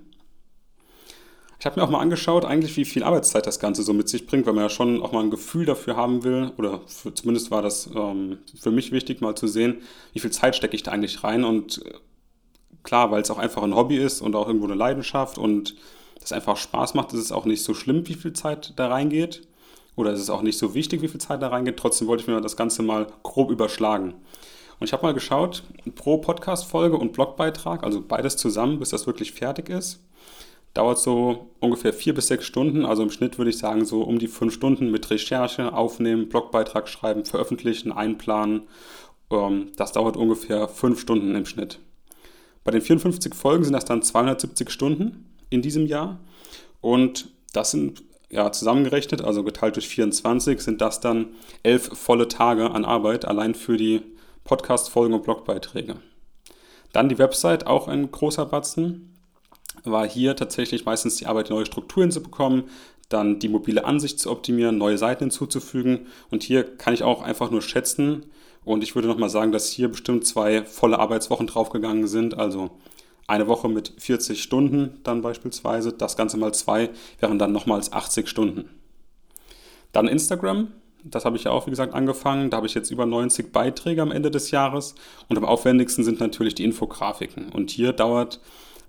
Ich 1.61 1.67
habe 1.67 1.81
mir 1.81 1.85
auch 1.85 1.91
mal 1.91 2.01
angeschaut, 2.01 2.45
eigentlich 2.45 2.77
wie 2.77 2.85
viel 2.85 3.03
Arbeitszeit 3.03 3.47
das 3.47 3.59
Ganze 3.59 3.83
so 3.83 3.93
mit 3.93 4.09
sich 4.09 4.27
bringt, 4.27 4.47
weil 4.47 4.55
man 4.55 4.65
ja 4.65 4.71
schon 4.71 5.03
auch 5.03 5.11
mal 5.11 5.25
ein 5.25 5.31
Gefühl 5.31 5.67
dafür 5.67 5.97
haben 5.97 6.23
will, 6.23 6.53
oder 6.57 6.81
für, 6.87 7.13
zumindest 7.13 7.51
war 7.51 7.63
das 7.63 7.91
ähm, 7.95 8.39
für 8.59 8.71
mich 8.71 8.93
wichtig, 8.93 9.21
mal 9.21 9.35
zu 9.35 9.49
sehen, 9.49 9.83
wie 10.13 10.21
viel 10.21 10.31
Zeit 10.31 10.55
stecke 10.55 10.77
ich 10.77 10.85
da 10.85 10.93
eigentlich 10.93 11.25
rein. 11.25 11.45
Und 11.45 11.85
äh, 11.85 11.95
klar, 12.85 13.11
weil 13.11 13.23
es 13.23 13.31
auch 13.31 13.39
einfach 13.39 13.65
ein 13.65 13.75
Hobby 13.75 13.97
ist 13.97 14.21
und 14.21 14.37
auch 14.37 14.47
irgendwo 14.47 14.67
eine 14.67 14.77
Leidenschaft 14.77 15.37
und 15.37 15.75
das 16.21 16.33
einfach 16.33 16.57
Spaß 16.57 16.95
macht, 16.95 17.13
ist 17.13 17.21
es 17.21 17.33
auch 17.33 17.45
nicht 17.45 17.65
so 17.65 17.75
schlimm, 17.75 18.07
wie 18.07 18.15
viel 18.15 18.33
Zeit 18.33 18.75
da 18.77 18.89
reingeht 18.89 19.43
oder 19.99 20.13
es 20.13 20.21
ist 20.21 20.31
auch 20.31 20.43
nicht 20.43 20.59
so 20.59 20.75
wichtig, 20.75 21.03
wie 21.03 21.09
viel 21.09 21.21
Zeit 21.21 21.43
da 21.43 21.49
reingeht. 21.49 21.77
Trotzdem 21.77 22.07
wollte 22.07 22.23
ich 22.23 22.29
mir 22.29 22.41
das 22.41 22.57
Ganze 22.57 22.83
mal 22.83 23.09
grob 23.25 23.51
überschlagen. 23.51 24.15
Und 24.79 24.87
ich 24.87 24.93
habe 24.93 25.03
mal 25.03 25.13
geschaut, 25.13 25.65
pro 25.97 26.19
Podcast-Folge 26.19 26.97
und 26.97 27.13
Blogbeitrag, 27.13 27.83
also 27.83 28.01
beides 28.01 28.37
zusammen, 28.37 28.79
bis 28.79 28.91
das 28.91 29.09
wirklich 29.09 29.33
fertig 29.33 29.71
ist, 29.71 30.01
dauert 30.79 31.01
so 31.01 31.51
ungefähr 31.59 31.93
vier 31.93 32.15
bis 32.15 32.29
sechs 32.29 32.47
Stunden. 32.47 32.87
Also 32.87 33.03
im 33.03 33.11
Schnitt 33.11 33.37
würde 33.37 33.51
ich 33.51 33.59
sagen, 33.59 33.85
so 33.85 34.03
um 34.03 34.21
die 34.21 34.29
fünf 34.29 34.55
Stunden 34.55 34.93
mit 34.93 35.11
Recherche, 35.11 35.73
Aufnehmen, 35.73 36.29
Blogbeitrag 36.29 36.89
schreiben, 36.89 37.25
veröffentlichen, 37.25 37.91
einplanen. 37.91 38.69
Ähm, 39.31 39.73
das 39.77 39.91
dauert 39.91 40.17
ungefähr 40.17 40.69
fünf 40.69 41.01
Stunden 41.01 41.35
im 41.35 41.47
Schnitt. 41.47 41.81
Bei 42.63 42.71
den 42.71 42.81
54 42.81 43.35
Folgen 43.35 43.65
sind 43.65 43.73
das 43.73 43.87
dann 43.87 44.03
270 44.03 44.71
Stunden 44.71 45.27
in 45.51 45.63
diesem 45.63 45.87
Jahr. 45.87 46.21
Und 46.81 47.33
das 47.53 47.73
sind 47.73 48.05
ja, 48.31 48.53
zusammengerechnet, 48.53 49.23
also 49.23 49.43
geteilt 49.43 49.75
durch 49.75 49.89
24, 49.89 50.61
sind 50.61 50.81
das 50.81 51.01
dann 51.01 51.31
elf 51.65 51.91
volle 51.99 52.29
Tage 52.29 52.71
an 52.71 52.85
Arbeit 52.85 53.25
allein 53.25 53.57
für 53.57 53.77
die 53.77 54.03
Podcast-Folgen 54.45 55.15
und 55.15 55.25
Blogbeiträge. 55.25 55.97
Dann 56.93 57.09
die 57.09 57.19
Website, 57.19 57.67
auch 57.67 57.89
ein 57.89 58.13
großer 58.13 58.47
Batzen, 58.47 59.18
war 59.85 60.09
hier 60.09 60.37
tatsächlich 60.37 60.85
meistens 60.85 61.17
die 61.17 61.27
Arbeit, 61.27 61.51
neue 61.51 61.67
Strukturen 61.67 62.11
zu 62.11 62.23
bekommen, 62.23 62.65
dann 63.09 63.39
die 63.39 63.49
mobile 63.49 63.85
Ansicht 63.85 64.21
zu 64.21 64.31
optimieren, 64.31 64.79
neue 64.79 64.99
Seiten 64.99 65.25
hinzuzufügen. 65.25 66.07
Und 66.31 66.43
hier 66.43 66.65
kann 66.77 66.95
ich 66.95 67.03
auch 67.03 67.23
einfach 67.23 67.51
nur 67.51 67.63
schätzen. 67.63 68.27
Und 68.65 68.83
ich 68.83 68.95
würde 68.95 69.09
nochmal 69.09 69.31
sagen, 69.31 69.53
dass 69.53 69.71
hier 69.71 69.89
bestimmt 69.89 70.27
zwei 70.27 70.65
volle 70.65 70.99
Arbeitswochen 70.99 71.47
draufgegangen 71.47 72.07
sind. 72.07 72.37
Also 72.37 72.71
eine 73.27 73.47
Woche 73.47 73.69
mit 73.69 73.93
40 73.99 74.43
Stunden 74.43 75.01
dann 75.05 75.23
beispielsweise, 75.23 75.93
das 75.93 76.17
Ganze 76.17 76.37
mal 76.37 76.53
zwei 76.53 76.91
wären 77.21 77.39
dann 77.39 77.53
nochmals 77.53 77.93
80 77.93 78.29
Stunden. 78.29 78.69
Dann 79.93 80.09
Instagram, 80.09 80.69
das 81.05 81.25
habe 81.25 81.37
ich 81.37 81.45
ja 81.45 81.51
auch 81.51 81.67
wie 81.67 81.71
gesagt 81.71 81.95
angefangen, 81.95 82.51
da 82.51 82.57
habe 82.59 82.67
ich 82.67 82.75
jetzt 82.75 82.91
über 82.91 83.07
90 83.07 83.53
Beiträge 83.53 84.03
am 84.03 84.13
Ende 84.13 84.31
des 84.31 84.51
Jahres 84.51 84.95
und 85.29 85.37
am 85.39 85.45
aufwendigsten 85.45 86.05
sind 86.05 86.21
natürlich 86.21 86.55
die 86.55 86.65
Infografiken 86.65 87.51
und 87.53 87.71
hier 87.71 87.93
dauert 87.93 88.41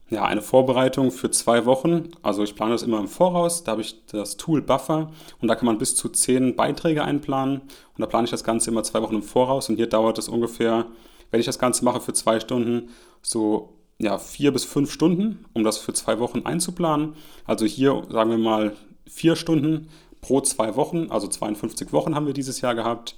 ja, 0.10 0.26
eine 0.26 0.42
Vorbereitung 0.42 1.12
für 1.12 1.32
zwei 1.32 1.66
Wochen. 1.66 2.10
Also 2.22 2.44
ich 2.44 2.56
plane 2.56 2.72
das 2.72 2.84
immer 2.84 3.00
im 3.00 3.08
Voraus. 3.08 3.64
Da 3.64 3.74
habe 3.74 3.82
ich 3.82 4.06
das 4.08 4.38
Tool 4.38 4.62
Buffer 4.62 5.12
und 5.42 5.48
da 5.48 5.56
kann 5.56 5.66
man 5.66 5.78
bis 5.78 5.96
zu 5.96 6.10
zehn 6.10 6.56
Beiträge 6.56 7.04
einplanen. 7.04 7.62
Und 7.62 8.00
da 8.00 8.06
plane 8.06 8.26
ich 8.26 8.32
das 8.32 8.44
Ganze 8.44 8.72
immer 8.72 8.84
zwei 8.84 9.02
Wochen 9.02 9.16
im 9.16 9.24
Voraus 9.24 9.70
und 9.70 9.76
hier 9.76 9.88
dauert 9.88 10.18
es 10.18 10.30
ungefähr 10.30 10.86
wenn 11.32 11.40
ich 11.40 11.46
das 11.46 11.60
Ganze 11.60 11.86
mache 11.86 12.02
für 12.02 12.14
zwei 12.14 12.40
Stunden, 12.40 12.90
so 13.22 13.74
ja, 13.98 14.18
vier 14.18 14.52
bis 14.52 14.64
fünf 14.66 14.92
Stunden, 14.92 15.46
um 15.54 15.64
das 15.64 15.78
für 15.78 15.94
zwei 15.94 16.20
Wochen 16.20 16.46
einzuplanen. 16.46 17.16
Also 17.46 17.66
hier 17.66 18.04
sagen 18.10 18.32
wir 18.32 18.38
mal 18.38 18.74
vier 19.08 19.36
Stunden 19.36 19.90
pro 20.22 20.42
zwei 20.42 20.76
Wochen, 20.76 21.08
also 21.10 21.28
52 21.28 21.92
Wochen 21.94 22.16
haben 22.16 22.26
wir 22.26 22.34
dieses 22.34 22.62
Jahr 22.62 22.76
gehabt. 22.76 23.18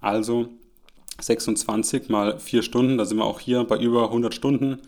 Also 0.00 0.48
26 1.20 2.08
mal 2.08 2.38
vier 2.38 2.62
Stunden, 2.62 2.98
da 2.98 3.04
sind 3.04 3.18
wir 3.18 3.24
auch 3.24 3.40
hier 3.40 3.64
bei 3.64 3.78
über 3.78 4.04
100 4.04 4.34
Stunden. 4.34 4.80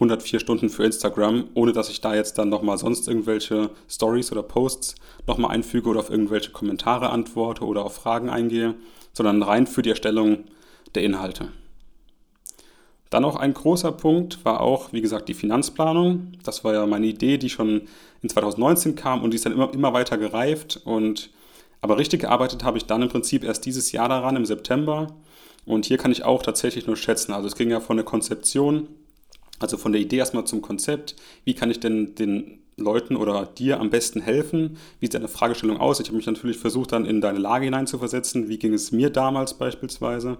104 0.00 0.40
Stunden 0.40 0.70
für 0.70 0.84
Instagram, 0.84 1.48
ohne 1.52 1.72
dass 1.72 1.90
ich 1.90 2.00
da 2.00 2.14
jetzt 2.14 2.38
dann 2.38 2.48
nochmal 2.48 2.78
sonst 2.78 3.06
irgendwelche 3.06 3.68
Stories 3.86 4.32
oder 4.32 4.42
Posts 4.42 4.94
nochmal 5.26 5.50
einfüge 5.50 5.90
oder 5.90 6.00
auf 6.00 6.08
irgendwelche 6.08 6.52
Kommentare 6.52 7.10
antworte 7.10 7.64
oder 7.64 7.84
auf 7.84 7.96
Fragen 7.96 8.30
eingehe, 8.30 8.74
sondern 9.12 9.42
rein 9.42 9.66
für 9.66 9.82
die 9.82 9.90
Erstellung 9.90 10.44
der 10.94 11.02
Inhalte. 11.02 11.48
Dann 13.10 13.22
noch 13.22 13.36
ein 13.36 13.52
großer 13.52 13.92
Punkt 13.92 14.42
war 14.44 14.60
auch, 14.60 14.92
wie 14.92 15.02
gesagt, 15.02 15.28
die 15.28 15.34
Finanzplanung. 15.34 16.32
Das 16.44 16.64
war 16.64 16.72
ja 16.72 16.86
meine 16.86 17.06
Idee, 17.06 17.36
die 17.36 17.50
schon 17.50 17.82
in 18.22 18.28
2019 18.28 18.94
kam 18.94 19.22
und 19.22 19.32
die 19.32 19.34
ist 19.34 19.44
dann 19.44 19.52
immer, 19.52 19.70
immer 19.74 19.92
weiter 19.92 20.16
gereift. 20.16 20.80
Und, 20.84 21.30
aber 21.82 21.98
richtig 21.98 22.20
gearbeitet 22.20 22.64
habe 22.64 22.78
ich 22.78 22.86
dann 22.86 23.02
im 23.02 23.08
Prinzip 23.08 23.44
erst 23.44 23.66
dieses 23.66 23.92
Jahr 23.92 24.08
daran, 24.08 24.36
im 24.36 24.46
September. 24.46 25.08
Und 25.66 25.84
hier 25.86 25.98
kann 25.98 26.12
ich 26.12 26.24
auch 26.24 26.42
tatsächlich 26.42 26.86
nur 26.86 26.96
schätzen. 26.96 27.32
Also 27.32 27.48
es 27.48 27.56
ging 27.56 27.70
ja 27.70 27.80
von 27.80 27.96
der 27.96 28.06
Konzeption, 28.06 28.88
also 29.60 29.76
von 29.76 29.92
der 29.92 30.00
Idee 30.00 30.16
erstmal 30.16 30.44
zum 30.44 30.62
Konzept. 30.62 31.14
Wie 31.44 31.54
kann 31.54 31.70
ich 31.70 31.78
denn 31.78 32.14
den 32.16 32.58
Leuten 32.76 33.14
oder 33.14 33.46
dir 33.46 33.78
am 33.78 33.90
besten 33.90 34.20
helfen? 34.20 34.78
Wie 34.98 35.06
sieht 35.06 35.14
deine 35.14 35.28
Fragestellung 35.28 35.76
aus? 35.76 36.00
Ich 36.00 36.08
habe 36.08 36.16
mich 36.16 36.26
natürlich 36.26 36.58
versucht, 36.58 36.92
dann 36.92 37.04
in 37.04 37.20
deine 37.20 37.38
Lage 37.38 37.66
hineinzuversetzen. 37.66 38.48
Wie 38.48 38.58
ging 38.58 38.72
es 38.72 38.90
mir 38.90 39.10
damals 39.10 39.54
beispielsweise? 39.54 40.38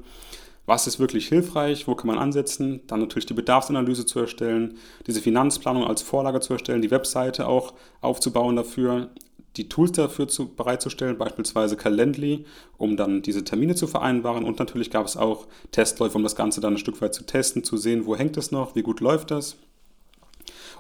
was 0.71 0.87
ist 0.87 1.01
wirklich 1.01 1.27
hilfreich, 1.27 1.89
wo 1.89 1.97
kann 1.97 2.07
man 2.07 2.19
ansetzen, 2.19 2.81
dann 2.87 3.01
natürlich 3.01 3.27
die 3.27 3.35
Bedarfsanalyse 3.35 4.07
zu 4.07 4.21
erstellen, 4.21 4.79
diese 5.05 5.21
Finanzplanung 5.21 5.85
als 5.85 6.01
Vorlage 6.01 6.39
zu 6.39 6.53
erstellen, 6.53 6.81
die 6.81 6.93
Webseite 6.93 7.49
auch 7.49 7.75
aufzubauen 8.01 8.55
dafür, 8.55 9.09
die 9.57 9.69
Tools 9.69 9.93
dafür 9.93 10.29
zu, 10.29 10.55
bereitzustellen, 10.55 11.19
beispielsweise 11.19 11.77
Calendly, 11.77 12.45
um 12.79 12.97
dann 12.97 13.23
diese 13.23 13.45
Termine 13.45 13.75
zu 13.75 13.87
vereinbaren. 13.87 14.45
Und 14.45 14.59
natürlich 14.59 14.91
gab 14.91 15.07
es 15.07 15.17
auch 15.17 15.47
Testläufe, 15.73 16.17
um 16.17 16.23
das 16.23 16.37
Ganze 16.37 16.61
dann 16.61 16.75
ein 16.75 16.79
Stück 16.79 17.01
weit 17.01 17.15
zu 17.15 17.25
testen, 17.25 17.65
zu 17.65 17.77
sehen, 17.77 18.07
wo 18.07 18.17
hängt 18.17 18.37
es 18.37 18.53
noch, 18.53 18.77
wie 18.77 18.83
gut 18.83 19.01
läuft 19.01 19.31
das. 19.31 19.57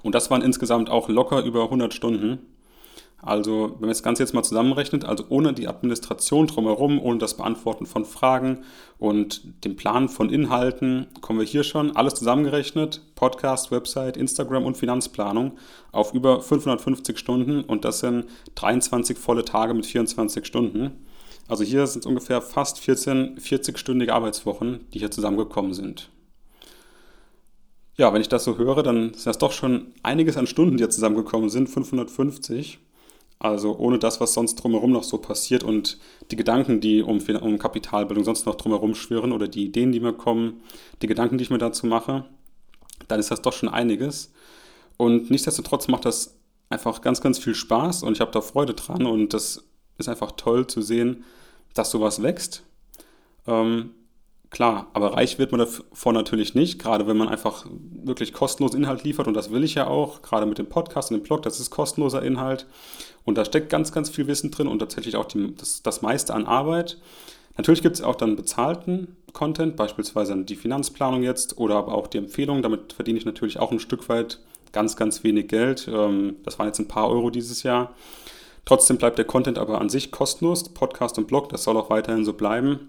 Und 0.02 0.14
das 0.14 0.30
waren 0.30 0.42
insgesamt 0.42 0.88
auch 0.88 1.08
locker 1.08 1.44
über 1.44 1.64
100 1.64 1.92
Stunden. 1.92 2.38
Also, 3.22 3.72
wenn 3.74 3.80
man 3.80 3.90
das 3.90 4.02
Ganze 4.02 4.22
jetzt 4.22 4.32
mal 4.32 4.42
zusammenrechnet, 4.42 5.04
also 5.04 5.24
ohne 5.28 5.52
die 5.52 5.68
Administration 5.68 6.46
drumherum, 6.46 6.98
ohne 7.00 7.18
das 7.18 7.36
Beantworten 7.36 7.84
von 7.84 8.06
Fragen 8.06 8.64
und 8.98 9.64
dem 9.64 9.76
Plan 9.76 10.08
von 10.08 10.30
Inhalten, 10.30 11.08
kommen 11.20 11.38
wir 11.38 11.46
hier 11.46 11.62
schon, 11.62 11.94
alles 11.96 12.14
zusammengerechnet, 12.14 13.02
Podcast, 13.16 13.70
Website, 13.70 14.16
Instagram 14.16 14.64
und 14.64 14.78
Finanzplanung, 14.78 15.58
auf 15.92 16.14
über 16.14 16.40
550 16.40 17.18
Stunden 17.18 17.62
und 17.62 17.84
das 17.84 17.98
sind 17.98 18.24
23 18.54 19.18
volle 19.18 19.44
Tage 19.44 19.74
mit 19.74 19.84
24 19.84 20.46
Stunden. 20.46 21.04
Also 21.46 21.62
hier 21.62 21.86
sind 21.86 22.00
es 22.00 22.06
ungefähr 22.06 22.40
fast 22.40 22.78
14 22.78 23.36
40-stündige 23.38 24.12
Arbeitswochen, 24.12 24.86
die 24.94 24.98
hier 24.98 25.10
zusammengekommen 25.10 25.74
sind. 25.74 26.08
Ja, 27.96 28.14
wenn 28.14 28.22
ich 28.22 28.28
das 28.30 28.44
so 28.44 28.56
höre, 28.56 28.82
dann 28.82 29.10
ist 29.10 29.26
das 29.26 29.36
doch 29.36 29.52
schon 29.52 29.92
einiges 30.02 30.38
an 30.38 30.46
Stunden, 30.46 30.78
die 30.78 30.84
hier 30.84 30.90
zusammengekommen 30.90 31.50
sind, 31.50 31.68
550. 31.68 32.78
Also 33.40 33.76
ohne 33.78 33.99
das, 33.99 34.20
was 34.20 34.35
sonst 34.35 34.56
drumherum 34.56 34.92
noch 34.92 35.02
so 35.02 35.16
passiert 35.16 35.64
und 35.64 35.99
die 36.30 36.37
Gedanken, 36.37 36.80
die 36.80 37.02
um, 37.02 37.20
um 37.40 37.59
Kapitalbildung 37.59 38.23
sonst 38.23 38.44
noch 38.44 38.54
drumherum 38.54 38.94
schwirren 38.94 39.32
oder 39.32 39.49
die 39.49 39.64
Ideen, 39.64 39.92
die 39.92 40.00
mir 40.00 40.12
kommen, 40.12 40.61
die 41.00 41.06
Gedanken, 41.06 41.38
die 41.38 41.44
ich 41.44 41.50
mir 41.50 41.56
dazu 41.56 41.87
mache, 41.87 42.26
dann 43.09 43.18
ist 43.18 43.30
das 43.30 43.40
doch 43.40 43.54
schon 43.54 43.70
einiges. 43.70 44.32
Und 44.99 45.30
nichtsdestotrotz 45.30 45.88
macht 45.88 46.04
das 46.04 46.37
einfach 46.68 47.00
ganz, 47.00 47.23
ganz 47.23 47.38
viel 47.38 47.54
Spaß 47.54 48.02
und 48.02 48.12
ich 48.12 48.20
habe 48.20 48.30
da 48.30 48.42
Freude 48.42 48.75
dran 48.75 49.06
und 49.06 49.32
das 49.32 49.64
ist 49.97 50.11
einfach 50.11 50.32
toll 50.32 50.66
zu 50.66 50.82
sehen, 50.82 51.25
dass 51.73 51.90
sowas 51.90 52.23
wächst. 52.23 52.62
Ähm, 53.47 53.94
Klar, 54.50 54.88
aber 54.95 55.14
reich 55.14 55.38
wird 55.38 55.52
man 55.52 55.61
davon 55.61 56.14
natürlich 56.14 56.57
nicht, 56.57 56.80
gerade 56.80 57.07
wenn 57.07 57.16
man 57.16 57.28
einfach 57.28 57.66
wirklich 58.02 58.33
kostenlosen 58.33 58.80
Inhalt 58.80 59.04
liefert 59.04 59.28
und 59.28 59.35
das 59.35 59.52
will 59.52 59.62
ich 59.62 59.76
ja 59.76 59.87
auch, 59.87 60.23
gerade 60.23 60.45
mit 60.45 60.59
dem 60.59 60.66
Podcast 60.66 61.11
und 61.11 61.19
dem 61.19 61.23
Blog, 61.23 61.42
das 61.42 61.61
ist 61.61 61.71
kostenloser 61.71 62.23
Inhalt 62.23 62.66
und 63.25 63.38
da 63.38 63.45
steckt 63.45 63.71
ganz, 63.71 63.92
ganz 63.92 64.11
viel 64.11 64.26
Wissen 64.26 64.50
drin 64.50 64.66
und 64.66 64.80
tatsächlich 64.80 65.14
auch 65.14 65.26
die, 65.26 65.54
das, 65.54 65.83
das 65.83 66.02
meiste 66.02 66.35
an 66.35 66.47
Arbeit. 66.47 66.99
Natürlich 67.57 67.80
gibt 67.80 67.95
es 67.95 68.02
auch 68.02 68.16
dann 68.16 68.35
bezahlten 68.35 69.16
Content, 69.33 69.76
beispielsweise 69.76 70.37
die 70.37 70.57
Finanzplanung 70.57 71.23
jetzt 71.23 71.57
oder 71.59 71.76
aber 71.76 71.95
auch 71.95 72.09
die 72.09 72.19
Empfehlung, 72.19 72.61
damit 72.62 72.92
verdiene 72.92 73.19
ich 73.19 73.25
natürlich 73.25 73.61
auch 73.61 73.71
ein 73.71 73.78
Stück 73.78 74.09
weit 74.09 74.40
ganz, 74.73 74.97
ganz 74.97 75.23
wenig 75.23 75.47
Geld. 75.47 75.88
Ähm, 75.92 76.37
das 76.42 76.59
waren 76.59 76.66
jetzt 76.66 76.80
ein 76.80 76.88
paar 76.88 77.09
Euro 77.09 77.30
dieses 77.30 77.62
Jahr. 77.62 77.95
Trotzdem 78.64 78.99
bleibt 78.99 79.19
der 79.19 79.25
Content 79.25 79.59
aber 79.59 79.80
an 79.80 79.88
sich 79.88 80.11
kostenlos, 80.11 80.69
Podcast 80.71 81.19
und 81.19 81.28
Blog, 81.28 81.50
das 81.50 81.62
soll 81.62 81.76
auch 81.76 81.90
weiterhin 81.90 82.25
so 82.25 82.33
bleiben. 82.33 82.88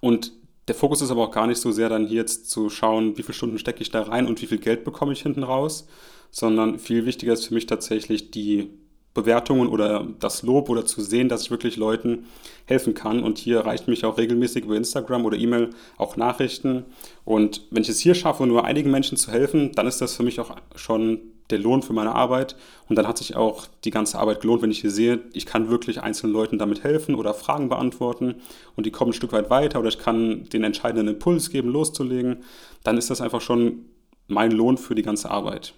Und 0.00 0.32
der 0.72 0.78
Fokus 0.78 1.02
ist 1.02 1.10
aber 1.10 1.24
auch 1.24 1.30
gar 1.30 1.46
nicht 1.46 1.60
so 1.60 1.70
sehr 1.70 1.90
dann 1.90 2.06
hier 2.06 2.20
jetzt 2.20 2.48
zu 2.48 2.70
schauen, 2.70 3.18
wie 3.18 3.22
viele 3.22 3.34
Stunden 3.34 3.58
stecke 3.58 3.82
ich 3.82 3.90
da 3.90 4.04
rein 4.04 4.26
und 4.26 4.40
wie 4.40 4.46
viel 4.46 4.56
Geld 4.56 4.84
bekomme 4.84 5.12
ich 5.12 5.20
hinten 5.20 5.42
raus, 5.42 5.86
sondern 6.30 6.78
viel 6.78 7.04
wichtiger 7.04 7.34
ist 7.34 7.44
für 7.44 7.52
mich 7.52 7.66
tatsächlich 7.66 8.30
die 8.30 8.70
Bewertungen 9.12 9.68
oder 9.68 10.08
das 10.18 10.42
Lob 10.42 10.70
oder 10.70 10.86
zu 10.86 11.02
sehen, 11.02 11.28
dass 11.28 11.42
ich 11.42 11.50
wirklich 11.50 11.76
Leuten 11.76 12.24
helfen 12.64 12.94
kann. 12.94 13.22
Und 13.22 13.36
hier 13.36 13.60
reicht 13.60 13.86
mich 13.86 14.06
auch 14.06 14.16
regelmäßig 14.16 14.64
über 14.64 14.74
Instagram 14.74 15.26
oder 15.26 15.36
E-Mail 15.36 15.68
auch 15.98 16.16
Nachrichten. 16.16 16.86
Und 17.26 17.66
wenn 17.70 17.82
ich 17.82 17.90
es 17.90 17.98
hier 17.98 18.14
schaffe, 18.14 18.46
nur 18.46 18.64
einigen 18.64 18.90
Menschen 18.90 19.18
zu 19.18 19.30
helfen, 19.30 19.72
dann 19.72 19.86
ist 19.86 20.00
das 20.00 20.16
für 20.16 20.22
mich 20.22 20.40
auch 20.40 20.56
schon 20.74 21.20
der 21.52 21.60
Lohn 21.60 21.82
für 21.82 21.92
meine 21.92 22.14
Arbeit. 22.14 22.56
Und 22.88 22.96
dann 22.96 23.06
hat 23.06 23.18
sich 23.18 23.36
auch 23.36 23.66
die 23.84 23.90
ganze 23.90 24.18
Arbeit 24.18 24.40
gelohnt, 24.40 24.62
wenn 24.62 24.70
ich 24.70 24.80
hier 24.80 24.90
sehe, 24.90 25.20
ich 25.32 25.46
kann 25.46 25.70
wirklich 25.70 26.02
einzelnen 26.02 26.32
Leuten 26.32 26.58
damit 26.58 26.82
helfen 26.82 27.14
oder 27.14 27.34
Fragen 27.34 27.68
beantworten 27.68 28.36
und 28.74 28.86
die 28.86 28.90
kommen 28.90 29.10
ein 29.10 29.14
Stück 29.14 29.32
weit 29.32 29.50
weiter 29.50 29.78
oder 29.78 29.88
ich 29.88 29.98
kann 29.98 30.44
den 30.52 30.64
entscheidenden 30.64 31.14
Impuls 31.14 31.50
geben, 31.50 31.68
loszulegen. 31.68 32.42
Dann 32.82 32.98
ist 32.98 33.10
das 33.10 33.20
einfach 33.20 33.40
schon 33.40 33.86
mein 34.26 34.50
Lohn 34.50 34.78
für 34.78 34.94
die 34.94 35.02
ganze 35.02 35.30
Arbeit. 35.30 35.74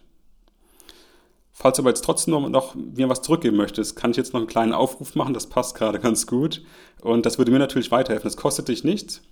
Falls 1.57 1.77
du 1.77 1.83
aber 1.83 1.91
jetzt 1.91 2.05
trotzdem 2.05 2.51
noch, 2.51 2.75
mir 2.75 3.09
was 3.09 3.23
zurückgeben 3.23 3.57
möchtest, 3.57 3.95
kann 3.95 4.11
ich 4.11 4.17
jetzt 4.17 4.33
noch 4.33 4.41
einen 4.41 4.49
kleinen 4.49 4.73
Aufruf 4.73 5.15
machen. 5.15 5.35
Das 5.35 5.47
passt 5.47 5.77
gerade 5.77 6.01
ganz 6.01 6.27
gut. 6.27 6.63
Und 7.01 7.27
das 7.27 7.39
würde 7.39 7.53
mir 7.53 7.61
natürlich 7.61 7.93
weiterhelfen. 7.93 8.27
Das 8.27 8.37
kostet 8.37 8.67
dich 8.67 8.83
nichts, 8.83 9.23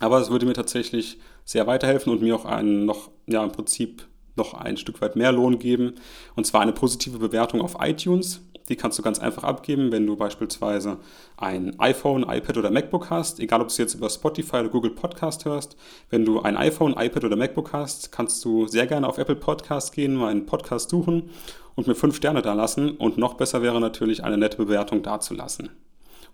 aber 0.00 0.20
es 0.20 0.30
würde 0.30 0.46
mir 0.46 0.54
tatsächlich 0.54 1.18
sehr 1.44 1.66
weiterhelfen 1.66 2.12
und 2.12 2.22
mir 2.22 2.34
auch 2.34 2.44
einen 2.44 2.84
noch, 2.84 3.10
ja, 3.26 3.44
im 3.44 3.52
Prinzip 3.52 4.06
noch 4.36 4.54
ein 4.54 4.76
Stück 4.76 5.00
weit 5.00 5.16
mehr 5.16 5.32
Lohn 5.32 5.58
geben. 5.58 5.94
Und 6.34 6.46
zwar 6.46 6.60
eine 6.60 6.72
positive 6.72 7.18
Bewertung 7.18 7.60
auf 7.60 7.76
iTunes. 7.80 8.42
Die 8.68 8.76
kannst 8.76 8.98
du 8.98 9.02
ganz 9.02 9.18
einfach 9.18 9.44
abgeben, 9.44 9.92
wenn 9.92 10.06
du 10.06 10.16
beispielsweise 10.16 10.96
ein 11.36 11.78
iPhone, 11.78 12.22
iPad 12.22 12.56
oder 12.56 12.70
MacBook 12.70 13.10
hast. 13.10 13.38
Egal, 13.38 13.60
ob 13.60 13.68
du 13.68 13.72
es 13.72 13.78
jetzt 13.78 13.94
über 13.94 14.08
Spotify 14.08 14.56
oder 14.56 14.70
Google 14.70 14.92
Podcast 14.92 15.44
hörst. 15.44 15.76
Wenn 16.08 16.24
du 16.24 16.40
ein 16.40 16.56
iPhone, 16.56 16.94
iPad 16.96 17.24
oder 17.24 17.36
MacBook 17.36 17.72
hast, 17.74 18.10
kannst 18.10 18.42
du 18.44 18.66
sehr 18.66 18.86
gerne 18.86 19.06
auf 19.06 19.18
Apple 19.18 19.36
Podcast 19.36 19.92
gehen, 19.92 20.14
meinen 20.14 20.46
Podcast 20.46 20.88
suchen 20.88 21.30
und 21.74 21.86
mir 21.86 21.94
fünf 21.94 22.16
Sterne 22.16 22.40
da 22.40 22.54
lassen. 22.54 22.92
Und 22.92 23.18
noch 23.18 23.34
besser 23.34 23.60
wäre 23.60 23.80
natürlich 23.80 24.24
eine 24.24 24.38
nette 24.38 24.56
Bewertung 24.56 25.02
dazulassen. 25.02 25.68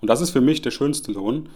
Und 0.01 0.09
das 0.09 0.21
ist 0.21 0.31
für 0.31 0.41
mich 0.41 0.63
der 0.63 0.71
schönste 0.71 1.13
Lohn. 1.13 1.49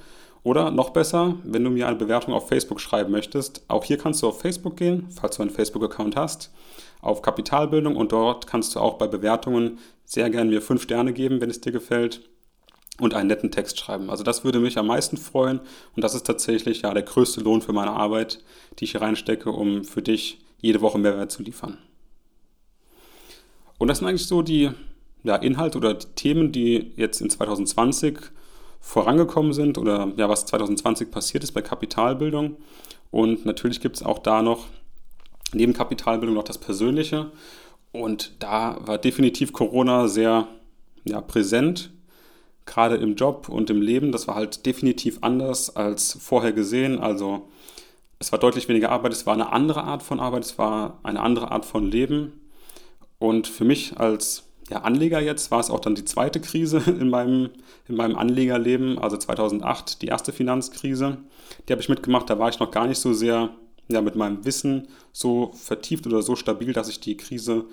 Oder 0.44 0.70
noch 0.70 0.90
besser, 0.90 1.36
wenn 1.42 1.64
du 1.64 1.70
mir 1.70 1.88
eine 1.88 1.96
Bewertung 1.96 2.34
auf 2.34 2.48
Facebook 2.48 2.78
schreiben 2.78 3.10
möchtest, 3.10 3.64
auch 3.66 3.82
hier 3.82 3.96
kannst 3.96 4.22
du 4.22 4.28
auf 4.28 4.40
Facebook 4.40 4.76
gehen, 4.76 5.08
falls 5.10 5.36
du 5.36 5.42
einen 5.42 5.50
Facebook-Account 5.50 6.16
hast, 6.16 6.52
auf 7.00 7.22
Kapitalbildung 7.22 7.96
und 7.96 8.12
dort 8.12 8.46
kannst 8.46 8.74
du 8.74 8.80
auch 8.80 8.94
bei 8.94 9.06
Bewertungen 9.06 9.78
sehr 10.04 10.28
gerne 10.28 10.50
mir 10.50 10.60
fünf 10.60 10.82
Sterne 10.82 11.14
geben, 11.14 11.40
wenn 11.40 11.48
es 11.48 11.62
dir 11.62 11.72
gefällt 11.72 12.28
und 13.00 13.14
einen 13.14 13.28
netten 13.28 13.50
Text 13.50 13.80
schreiben. 13.80 14.10
Also 14.10 14.22
das 14.22 14.44
würde 14.44 14.60
mich 14.60 14.76
am 14.76 14.86
meisten 14.86 15.16
freuen 15.16 15.60
und 15.96 16.04
das 16.04 16.14
ist 16.14 16.26
tatsächlich 16.26 16.82
ja 16.82 16.92
der 16.92 17.04
größte 17.04 17.40
Lohn 17.40 17.62
für 17.62 17.72
meine 17.72 17.92
Arbeit, 17.92 18.44
die 18.78 18.84
ich 18.84 18.92
hier 18.92 19.00
reinstecke, 19.00 19.50
um 19.50 19.82
für 19.82 20.02
dich 20.02 20.44
jede 20.60 20.82
Woche 20.82 20.98
Mehrwert 20.98 21.32
zu 21.32 21.42
liefern. 21.42 21.78
Und 23.78 23.88
das 23.88 23.98
sind 23.98 24.08
eigentlich 24.08 24.26
so 24.26 24.42
die 24.42 24.70
ja, 25.22 25.36
Inhalte 25.36 25.78
oder 25.78 25.94
die 25.94 26.06
Themen, 26.14 26.52
die 26.52 26.92
jetzt 26.96 27.22
in 27.22 27.30
2020 27.30 28.18
vorangekommen 28.84 29.54
sind 29.54 29.78
oder 29.78 30.12
ja, 30.18 30.28
was 30.28 30.44
2020 30.44 31.10
passiert 31.10 31.42
ist 31.42 31.52
bei 31.52 31.62
Kapitalbildung. 31.62 32.58
Und 33.10 33.46
natürlich 33.46 33.80
gibt 33.80 33.96
es 33.96 34.02
auch 34.02 34.18
da 34.18 34.42
noch 34.42 34.66
neben 35.54 35.72
Kapitalbildung 35.72 36.34
noch 36.34 36.44
das 36.44 36.58
Persönliche. 36.58 37.32
Und 37.92 38.32
da 38.40 38.76
war 38.84 38.98
definitiv 38.98 39.54
Corona 39.54 40.06
sehr 40.06 40.48
ja, 41.04 41.22
präsent, 41.22 41.92
gerade 42.66 42.96
im 42.96 43.16
Job 43.16 43.48
und 43.48 43.70
im 43.70 43.80
Leben. 43.80 44.12
Das 44.12 44.28
war 44.28 44.34
halt 44.34 44.66
definitiv 44.66 45.18
anders 45.22 45.74
als 45.74 46.18
vorher 46.20 46.52
gesehen. 46.52 46.98
Also 46.98 47.48
es 48.18 48.32
war 48.32 48.38
deutlich 48.38 48.68
weniger 48.68 48.90
Arbeit, 48.90 49.12
es 49.12 49.26
war 49.26 49.32
eine 49.32 49.50
andere 49.50 49.84
Art 49.84 50.02
von 50.02 50.20
Arbeit, 50.20 50.44
es 50.44 50.58
war 50.58 50.98
eine 51.02 51.20
andere 51.20 51.50
Art 51.50 51.64
von 51.64 51.90
Leben. 51.90 52.38
Und 53.18 53.46
für 53.46 53.64
mich 53.64 53.98
als 53.98 54.43
ja, 54.70 54.78
Anleger 54.78 55.20
jetzt 55.20 55.50
war 55.50 55.60
es 55.60 55.70
auch 55.70 55.80
dann 55.80 55.94
die 55.94 56.04
zweite 56.04 56.40
Krise 56.40 56.78
in 56.86 57.08
meinem, 57.10 57.50
in 57.88 57.96
meinem 57.96 58.16
Anlegerleben, 58.16 58.98
also 58.98 59.16
2008 59.16 60.02
die 60.02 60.06
erste 60.06 60.32
Finanzkrise. 60.32 61.18
Die 61.68 61.72
habe 61.72 61.82
ich 61.82 61.88
mitgemacht, 61.88 62.30
da 62.30 62.38
war 62.38 62.48
ich 62.48 62.60
noch 62.60 62.70
gar 62.70 62.86
nicht 62.86 62.98
so 62.98 63.12
sehr 63.12 63.50
ja, 63.88 64.00
mit 64.00 64.16
meinem 64.16 64.44
Wissen 64.44 64.88
so 65.12 65.52
vertieft 65.54 66.06
oder 66.06 66.22
so 66.22 66.36
stabil, 66.36 66.72
dass 66.72 66.88
ich 66.88 67.00
die 67.00 67.16
Krise 67.16 67.66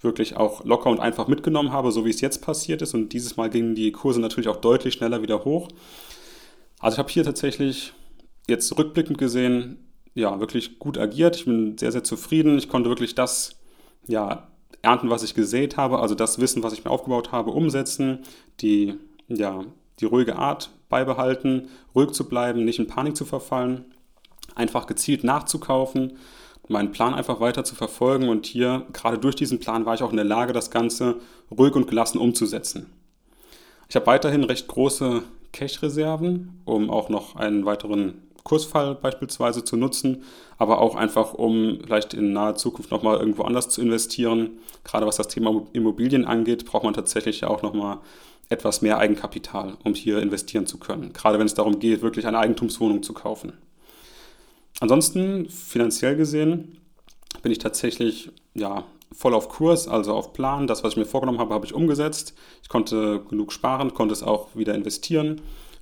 wirklich 0.00 0.36
auch 0.36 0.64
locker 0.64 0.88
und 0.88 1.00
einfach 1.00 1.28
mitgenommen 1.28 1.72
habe, 1.72 1.92
so 1.92 2.06
wie 2.06 2.10
es 2.10 2.22
jetzt 2.22 2.40
passiert 2.40 2.80
ist. 2.80 2.94
Und 2.94 3.12
dieses 3.12 3.36
Mal 3.36 3.50
gingen 3.50 3.74
die 3.74 3.92
Kurse 3.92 4.20
natürlich 4.20 4.48
auch 4.48 4.56
deutlich 4.56 4.94
schneller 4.94 5.20
wieder 5.22 5.44
hoch. 5.44 5.68
Also 6.78 6.94
ich 6.94 6.98
habe 6.98 7.10
hier 7.10 7.24
tatsächlich 7.24 7.92
jetzt 8.48 8.76
rückblickend 8.78 9.18
gesehen, 9.18 9.90
ja, 10.14 10.40
wirklich 10.40 10.78
gut 10.78 10.96
agiert. 10.96 11.36
Ich 11.36 11.44
bin 11.44 11.76
sehr, 11.76 11.92
sehr 11.92 12.02
zufrieden. 12.02 12.56
Ich 12.56 12.70
konnte 12.70 12.88
wirklich 12.88 13.14
das, 13.14 13.60
ja, 14.06 14.48
ernten, 14.82 15.10
was 15.10 15.22
ich 15.22 15.34
gesät 15.34 15.76
habe, 15.76 15.98
also 15.98 16.14
das 16.14 16.40
Wissen, 16.40 16.62
was 16.62 16.72
ich 16.72 16.84
mir 16.84 16.90
aufgebaut 16.90 17.32
habe, 17.32 17.50
umsetzen, 17.50 18.20
die, 18.60 18.94
ja, 19.28 19.64
die 20.00 20.06
ruhige 20.06 20.36
Art 20.36 20.70
beibehalten, 20.88 21.68
ruhig 21.94 22.12
zu 22.12 22.28
bleiben, 22.28 22.64
nicht 22.64 22.78
in 22.78 22.86
Panik 22.86 23.16
zu 23.16 23.24
verfallen, 23.24 23.84
einfach 24.54 24.86
gezielt 24.86 25.24
nachzukaufen, 25.24 26.14
meinen 26.68 26.92
Plan 26.92 27.14
einfach 27.14 27.40
weiter 27.40 27.64
zu 27.64 27.74
verfolgen 27.74 28.28
und 28.28 28.46
hier, 28.46 28.86
gerade 28.92 29.18
durch 29.18 29.34
diesen 29.34 29.58
Plan, 29.58 29.86
war 29.86 29.94
ich 29.94 30.02
auch 30.02 30.10
in 30.10 30.16
der 30.16 30.24
Lage, 30.24 30.52
das 30.52 30.70
Ganze 30.70 31.16
ruhig 31.50 31.74
und 31.74 31.88
gelassen 31.88 32.18
umzusetzen. 32.18 32.86
Ich 33.88 33.96
habe 33.96 34.06
weiterhin 34.06 34.44
recht 34.44 34.68
große 34.68 35.22
Cash-Reserven, 35.52 36.60
um 36.64 36.90
auch 36.90 37.08
noch 37.08 37.34
einen 37.34 37.64
weiteren 37.64 38.22
Kursfall 38.44 38.94
beispielsweise 38.94 39.64
zu 39.64 39.76
nutzen, 39.76 40.24
aber 40.58 40.80
auch 40.80 40.94
einfach, 40.94 41.34
um 41.34 41.78
vielleicht 41.84 42.14
in 42.14 42.32
naher 42.32 42.54
Zukunft 42.54 42.90
nochmal 42.90 43.18
irgendwo 43.18 43.42
anders 43.42 43.68
zu 43.68 43.80
investieren. 43.80 44.58
Gerade 44.84 45.06
was 45.06 45.16
das 45.16 45.28
Thema 45.28 45.66
Immobilien 45.72 46.24
angeht, 46.24 46.64
braucht 46.64 46.84
man 46.84 46.94
tatsächlich 46.94 47.44
auch 47.44 47.62
nochmal 47.62 47.98
etwas 48.48 48.82
mehr 48.82 48.98
Eigenkapital, 48.98 49.76
um 49.84 49.94
hier 49.94 50.20
investieren 50.20 50.66
zu 50.66 50.78
können. 50.78 51.12
Gerade 51.12 51.38
wenn 51.38 51.46
es 51.46 51.54
darum 51.54 51.78
geht, 51.78 52.02
wirklich 52.02 52.26
eine 52.26 52.38
Eigentumswohnung 52.38 53.02
zu 53.02 53.12
kaufen. 53.12 53.52
Ansonsten, 54.80 55.48
finanziell 55.48 56.16
gesehen, 56.16 56.78
bin 57.42 57.52
ich 57.52 57.58
tatsächlich 57.58 58.30
ja, 58.54 58.84
voll 59.12 59.34
auf 59.34 59.48
Kurs, 59.48 59.88
also 59.88 60.14
auf 60.14 60.32
Plan. 60.32 60.66
Das, 60.66 60.82
was 60.82 60.92
ich 60.92 60.96
mir 60.96 61.04
vorgenommen 61.04 61.38
habe, 61.38 61.54
habe 61.54 61.66
ich 61.66 61.74
umgesetzt. 61.74 62.34
Ich 62.62 62.68
konnte 62.68 63.22
genug 63.28 63.52
sparen, 63.52 63.94
konnte 63.94 64.12
es 64.12 64.22
auch 64.22 64.48
wieder 64.54 64.74
investieren. 64.74 65.40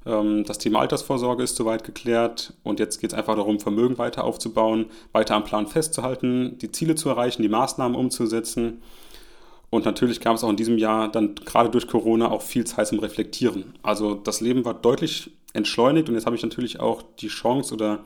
Ähm, 0.08 0.44
das 0.44 0.58
Thema 0.58 0.80
Altersvorsorge 0.80 1.42
ist 1.42 1.56
soweit 1.56 1.84
geklärt 1.84 2.54
und 2.64 2.80
jetzt 2.80 3.00
geht 3.00 3.12
es 3.12 3.18
einfach 3.18 3.36
darum, 3.36 3.60
Vermögen 3.60 3.98
weiter 3.98 4.24
aufzubauen, 4.24 4.86
weiter 5.12 5.36
am 5.36 5.44
Plan 5.44 5.66
festzuhalten, 5.66 6.58
die 6.58 6.72
Ziele 6.72 6.94
zu 6.94 7.10
erreichen, 7.10 7.42
die 7.42 7.48
Maßnahmen 7.48 7.96
umzusetzen. 7.96 8.82
Und 9.70 9.84
natürlich 9.84 10.20
gab 10.20 10.34
es 10.34 10.42
auch 10.42 10.48
in 10.48 10.56
diesem 10.56 10.78
Jahr 10.78 11.10
dann 11.12 11.34
gerade 11.34 11.68
durch 11.68 11.86
Corona 11.86 12.30
auch 12.30 12.40
viel 12.40 12.64
Zeit 12.64 12.88
zum 12.88 13.00
Reflektieren. 13.00 13.74
Also 13.82 14.14
das 14.14 14.40
Leben 14.40 14.64
war 14.64 14.72
deutlich 14.72 15.30
entschleunigt 15.52 16.08
und 16.08 16.14
jetzt 16.14 16.24
habe 16.24 16.36
ich 16.36 16.42
natürlich 16.42 16.80
auch 16.80 17.02
die 17.20 17.28
Chance 17.28 17.74
oder 17.74 18.00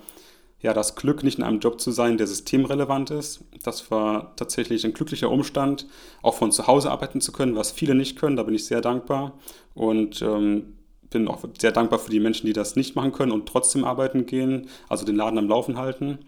ja, 0.60 0.72
das 0.72 0.94
Glück, 0.94 1.24
nicht 1.24 1.38
in 1.38 1.44
einem 1.44 1.58
Job 1.58 1.80
zu 1.80 1.90
sein, 1.90 2.18
der 2.18 2.28
systemrelevant 2.28 3.10
ist. 3.10 3.44
Das 3.64 3.90
war 3.90 4.34
tatsächlich 4.36 4.84
ein 4.84 4.92
glücklicher 4.92 5.28
Umstand, 5.28 5.88
auch 6.22 6.34
von 6.34 6.52
zu 6.52 6.68
Hause 6.68 6.90
arbeiten 6.90 7.20
zu 7.20 7.32
können, 7.32 7.56
was 7.56 7.72
viele 7.72 7.96
nicht 7.96 8.16
können. 8.16 8.36
Da 8.36 8.44
bin 8.44 8.54
ich 8.54 8.64
sehr 8.64 8.80
dankbar. 8.80 9.32
Und 9.74 10.22
ähm, 10.22 10.74
bin 11.12 11.28
auch 11.28 11.44
sehr 11.58 11.72
dankbar 11.72 11.98
für 11.98 12.10
die 12.10 12.20
Menschen, 12.20 12.46
die 12.46 12.52
das 12.52 12.76
nicht 12.76 12.96
machen 12.96 13.12
können 13.12 13.32
und 13.32 13.46
trotzdem 13.46 13.84
arbeiten 13.84 14.26
gehen, 14.26 14.68
also 14.88 15.04
den 15.04 15.16
Laden 15.16 15.38
am 15.38 15.48
Laufen 15.48 15.78
halten. 15.78 16.18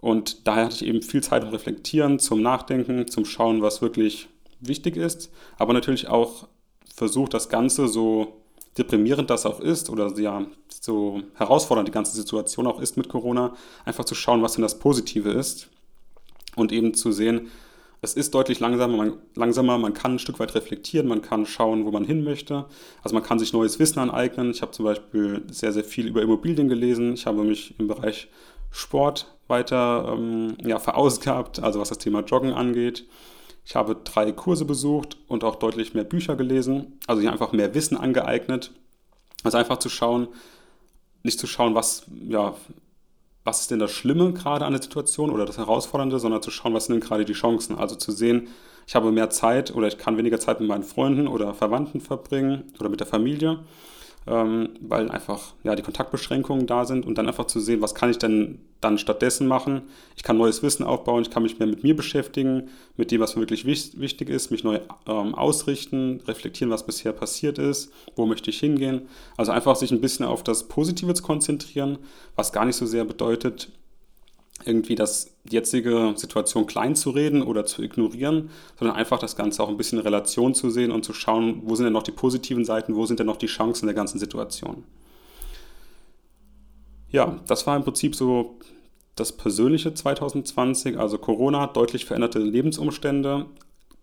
Und 0.00 0.46
daher 0.46 0.66
hatte 0.66 0.74
ich 0.76 0.86
eben 0.86 1.02
viel 1.02 1.22
Zeit 1.22 1.42
zum 1.42 1.50
Reflektieren, 1.52 2.18
zum 2.18 2.42
Nachdenken, 2.42 3.08
zum 3.08 3.24
Schauen, 3.24 3.62
was 3.62 3.80
wirklich 3.80 4.28
wichtig 4.60 4.96
ist, 4.96 5.30
aber 5.58 5.72
natürlich 5.72 6.08
auch 6.08 6.48
versucht, 6.94 7.34
das 7.34 7.48
Ganze 7.48 7.88
so 7.88 8.40
deprimierend 8.76 9.30
das 9.30 9.46
auch 9.46 9.60
ist 9.60 9.88
oder 9.88 10.12
ja, 10.18 10.46
so 10.68 11.22
herausfordernd 11.34 11.88
die 11.88 11.92
ganze 11.92 12.16
Situation 12.16 12.66
auch 12.66 12.80
ist 12.80 12.96
mit 12.96 13.08
Corona, 13.08 13.54
einfach 13.84 14.04
zu 14.04 14.14
schauen, 14.14 14.42
was 14.42 14.54
denn 14.54 14.62
das 14.62 14.78
Positive 14.78 15.30
ist 15.30 15.68
und 16.56 16.72
eben 16.72 16.94
zu 16.94 17.12
sehen, 17.12 17.48
es 18.04 18.14
ist 18.14 18.34
deutlich 18.34 18.60
langsamer 18.60 18.96
man, 18.96 19.14
langsamer, 19.34 19.78
man 19.78 19.94
kann 19.94 20.14
ein 20.14 20.18
Stück 20.18 20.38
weit 20.38 20.54
reflektieren, 20.54 21.08
man 21.08 21.22
kann 21.22 21.46
schauen, 21.46 21.84
wo 21.84 21.90
man 21.90 22.04
hin 22.04 22.22
möchte. 22.22 22.66
Also 23.02 23.14
man 23.14 23.24
kann 23.24 23.38
sich 23.38 23.52
neues 23.52 23.78
Wissen 23.78 23.98
aneignen. 23.98 24.50
Ich 24.50 24.62
habe 24.62 24.72
zum 24.72 24.84
Beispiel 24.84 25.42
sehr, 25.50 25.72
sehr 25.72 25.84
viel 25.84 26.06
über 26.06 26.22
Immobilien 26.22 26.68
gelesen. 26.68 27.14
Ich 27.14 27.26
habe 27.26 27.42
mich 27.42 27.74
im 27.78 27.88
Bereich 27.88 28.28
Sport 28.70 29.34
weiter 29.48 30.14
ähm, 30.16 30.56
ja, 30.64 30.78
verausgabt, 30.78 31.62
also 31.62 31.80
was 31.80 31.88
das 31.88 31.98
Thema 31.98 32.20
Joggen 32.20 32.52
angeht. 32.52 33.06
Ich 33.64 33.74
habe 33.74 33.96
drei 34.04 34.30
Kurse 34.32 34.64
besucht 34.64 35.16
und 35.26 35.42
auch 35.42 35.56
deutlich 35.56 35.94
mehr 35.94 36.04
Bücher 36.04 36.36
gelesen, 36.36 36.98
also 37.06 37.22
hier 37.22 37.32
einfach 37.32 37.52
mehr 37.52 37.74
Wissen 37.74 37.96
angeeignet. 37.96 38.72
Also 39.42 39.58
einfach 39.58 39.78
zu 39.78 39.88
schauen, 39.88 40.28
nicht 41.22 41.38
zu 41.38 41.46
schauen, 41.46 41.74
was, 41.74 42.04
ja, 42.28 42.54
was 43.44 43.60
ist 43.60 43.70
denn 43.70 43.78
das 43.78 43.92
Schlimme 43.92 44.32
gerade 44.32 44.64
an 44.64 44.72
der 44.72 44.82
Situation 44.82 45.30
oder 45.30 45.44
das 45.44 45.58
Herausfordernde, 45.58 46.18
sondern 46.18 46.42
zu 46.42 46.50
schauen, 46.50 46.74
was 46.74 46.86
sind 46.86 46.94
denn 46.94 47.06
gerade 47.06 47.24
die 47.24 47.34
Chancen. 47.34 47.76
Also 47.76 47.94
zu 47.94 48.10
sehen, 48.10 48.48
ich 48.86 48.94
habe 48.94 49.12
mehr 49.12 49.30
Zeit 49.30 49.74
oder 49.74 49.86
ich 49.86 49.98
kann 49.98 50.16
weniger 50.16 50.40
Zeit 50.40 50.60
mit 50.60 50.68
meinen 50.68 50.82
Freunden 50.82 51.28
oder 51.28 51.54
Verwandten 51.54 52.00
verbringen 52.00 52.72
oder 52.80 52.88
mit 52.88 53.00
der 53.00 53.06
Familie 53.06 53.60
ähm, 54.26 54.70
weil 54.80 55.10
einfach 55.10 55.54
ja, 55.64 55.74
die 55.74 55.82
Kontaktbeschränkungen 55.82 56.66
da 56.66 56.84
sind 56.84 57.04
und 57.04 57.18
dann 57.18 57.26
einfach 57.26 57.46
zu 57.46 57.60
sehen, 57.60 57.82
was 57.82 57.94
kann 57.94 58.10
ich 58.10 58.18
denn 58.18 58.58
dann 58.80 58.98
stattdessen 58.98 59.46
machen. 59.46 59.82
Ich 60.16 60.22
kann 60.22 60.38
neues 60.38 60.62
Wissen 60.62 60.84
aufbauen, 60.84 61.22
ich 61.22 61.30
kann 61.30 61.42
mich 61.42 61.58
mehr 61.58 61.68
mit 61.68 61.82
mir 61.82 61.94
beschäftigen, 61.94 62.68
mit 62.96 63.10
dem, 63.10 63.20
was 63.20 63.34
mir 63.34 63.42
wirklich 63.42 63.66
wichtig 63.66 64.30
ist, 64.30 64.50
mich 64.50 64.64
neu 64.64 64.80
ähm, 65.06 65.34
ausrichten, 65.34 66.22
reflektieren, 66.26 66.70
was 66.70 66.86
bisher 66.86 67.12
passiert 67.12 67.58
ist, 67.58 67.92
wo 68.16 68.26
möchte 68.26 68.50
ich 68.50 68.60
hingehen. 68.60 69.02
Also 69.36 69.52
einfach 69.52 69.76
sich 69.76 69.90
ein 69.90 70.00
bisschen 70.00 70.24
auf 70.24 70.42
das 70.42 70.68
Positive 70.68 71.14
zu 71.14 71.22
konzentrieren, 71.22 71.98
was 72.36 72.52
gar 72.52 72.64
nicht 72.64 72.76
so 72.76 72.86
sehr 72.86 73.04
bedeutet, 73.04 73.70
irgendwie 74.64 74.94
das 74.94 75.34
jetzige 75.48 76.14
Situation 76.16 76.66
klein 76.66 76.94
zu 76.94 77.10
reden 77.10 77.42
oder 77.42 77.66
zu 77.66 77.82
ignorieren, 77.82 78.50
sondern 78.78 78.96
einfach 78.96 79.18
das 79.18 79.36
Ganze 79.36 79.62
auch 79.62 79.68
ein 79.68 79.76
bisschen 79.76 79.98
in 79.98 80.04
Relation 80.04 80.54
zu 80.54 80.70
sehen 80.70 80.90
und 80.90 81.04
zu 81.04 81.12
schauen, 81.12 81.62
wo 81.64 81.74
sind 81.74 81.84
denn 81.84 81.92
noch 81.92 82.02
die 82.02 82.12
positiven 82.12 82.64
Seiten, 82.64 82.94
wo 82.94 83.04
sind 83.04 83.18
denn 83.18 83.26
noch 83.26 83.36
die 83.36 83.46
Chancen 83.46 83.86
der 83.86 83.94
ganzen 83.94 84.18
Situation. 84.18 84.84
Ja, 87.10 87.38
das 87.46 87.66
war 87.66 87.76
im 87.76 87.84
Prinzip 87.84 88.14
so 88.14 88.58
das 89.16 89.32
persönliche 89.32 89.94
2020, 89.94 90.98
also 90.98 91.18
Corona, 91.18 91.66
deutlich 91.66 92.04
veränderte 92.06 92.38
Lebensumstände, 92.38 93.46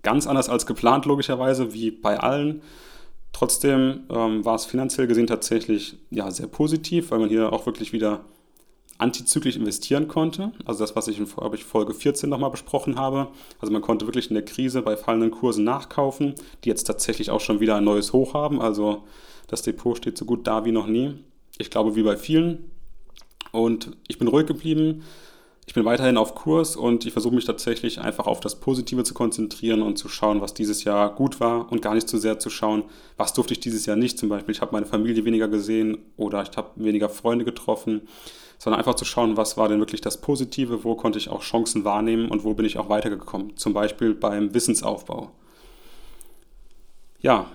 ganz 0.03 0.27
anders 0.27 0.49
als 0.49 0.65
geplant 0.65 1.05
logischerweise, 1.05 1.73
wie 1.73 1.91
bei 1.91 2.19
allen. 2.19 2.61
Trotzdem 3.33 4.01
ähm, 4.09 4.45
war 4.45 4.55
es 4.55 4.65
finanziell 4.65 5.07
gesehen 5.07 5.27
tatsächlich 5.27 5.97
ja, 6.09 6.29
sehr 6.31 6.47
positiv, 6.47 7.11
weil 7.11 7.19
man 7.19 7.29
hier 7.29 7.51
auch 7.51 7.65
wirklich 7.65 7.93
wieder 7.93 8.25
antizyklisch 9.01 9.55
investieren 9.55 10.07
konnte. 10.07 10.51
Also 10.65 10.81
das, 10.83 10.95
was 10.95 11.07
ich 11.07 11.17
in 11.17 11.25
Folge 11.25 11.93
14 11.93 12.29
nochmal 12.29 12.51
besprochen 12.51 12.97
habe. 12.97 13.29
Also 13.59 13.73
man 13.73 13.81
konnte 13.81 14.05
wirklich 14.05 14.29
in 14.29 14.35
der 14.35 14.45
Krise 14.45 14.81
bei 14.83 14.95
fallenden 14.95 15.31
Kursen 15.31 15.63
nachkaufen, 15.63 16.35
die 16.63 16.69
jetzt 16.69 16.83
tatsächlich 16.83 17.31
auch 17.31 17.41
schon 17.41 17.59
wieder 17.59 17.75
ein 17.75 17.83
neues 17.83 18.13
Hoch 18.13 18.33
haben. 18.33 18.61
Also 18.61 19.03
das 19.47 19.63
Depot 19.63 19.97
steht 19.97 20.17
so 20.17 20.25
gut 20.25 20.45
da 20.45 20.65
wie 20.65 20.71
noch 20.71 20.87
nie. 20.87 21.15
Ich 21.57 21.71
glaube, 21.71 21.95
wie 21.95 22.03
bei 22.03 22.15
vielen. 22.15 22.71
Und 23.51 23.97
ich 24.07 24.19
bin 24.19 24.27
ruhig 24.27 24.45
geblieben. 24.45 25.03
Ich 25.65 25.73
bin 25.73 25.85
weiterhin 25.85 26.17
auf 26.17 26.35
Kurs 26.35 26.75
und 26.75 27.05
ich 27.05 27.13
versuche 27.13 27.35
mich 27.35 27.45
tatsächlich 27.45 27.99
einfach 27.99 28.27
auf 28.27 28.39
das 28.39 28.59
Positive 28.59 29.03
zu 29.03 29.13
konzentrieren 29.13 29.81
und 29.81 29.97
zu 29.97 30.09
schauen, 30.09 30.41
was 30.41 30.53
dieses 30.53 30.83
Jahr 30.83 31.13
gut 31.15 31.39
war 31.39 31.71
und 31.71 31.81
gar 31.81 31.93
nicht 31.93 32.09
zu 32.09 32.17
sehr 32.17 32.39
zu 32.39 32.49
schauen, 32.49 32.83
was 33.15 33.33
durfte 33.33 33.53
ich 33.53 33.59
dieses 33.59 33.85
Jahr 33.85 33.95
nicht. 33.95 34.17
Zum 34.17 34.27
Beispiel, 34.29 34.53
ich 34.53 34.61
habe 34.61 34.73
meine 34.73 34.85
Familie 34.85 35.23
weniger 35.23 35.47
gesehen 35.47 35.99
oder 36.17 36.43
ich 36.43 36.57
habe 36.57 36.71
weniger 36.75 37.09
Freunde 37.09 37.45
getroffen 37.45 38.01
sondern 38.61 38.77
einfach 38.77 38.93
zu 38.93 39.05
schauen, 39.05 39.37
was 39.37 39.57
war 39.57 39.69
denn 39.69 39.79
wirklich 39.79 40.01
das 40.01 40.21
Positive, 40.21 40.83
wo 40.83 40.93
konnte 40.93 41.17
ich 41.17 41.29
auch 41.29 41.41
Chancen 41.41 41.83
wahrnehmen 41.83 42.29
und 42.29 42.43
wo 42.43 42.53
bin 42.53 42.63
ich 42.63 42.77
auch 42.77 42.89
weitergekommen. 42.89 43.57
Zum 43.57 43.73
Beispiel 43.73 44.13
beim 44.13 44.53
Wissensaufbau. 44.53 45.31
Ja, 47.21 47.47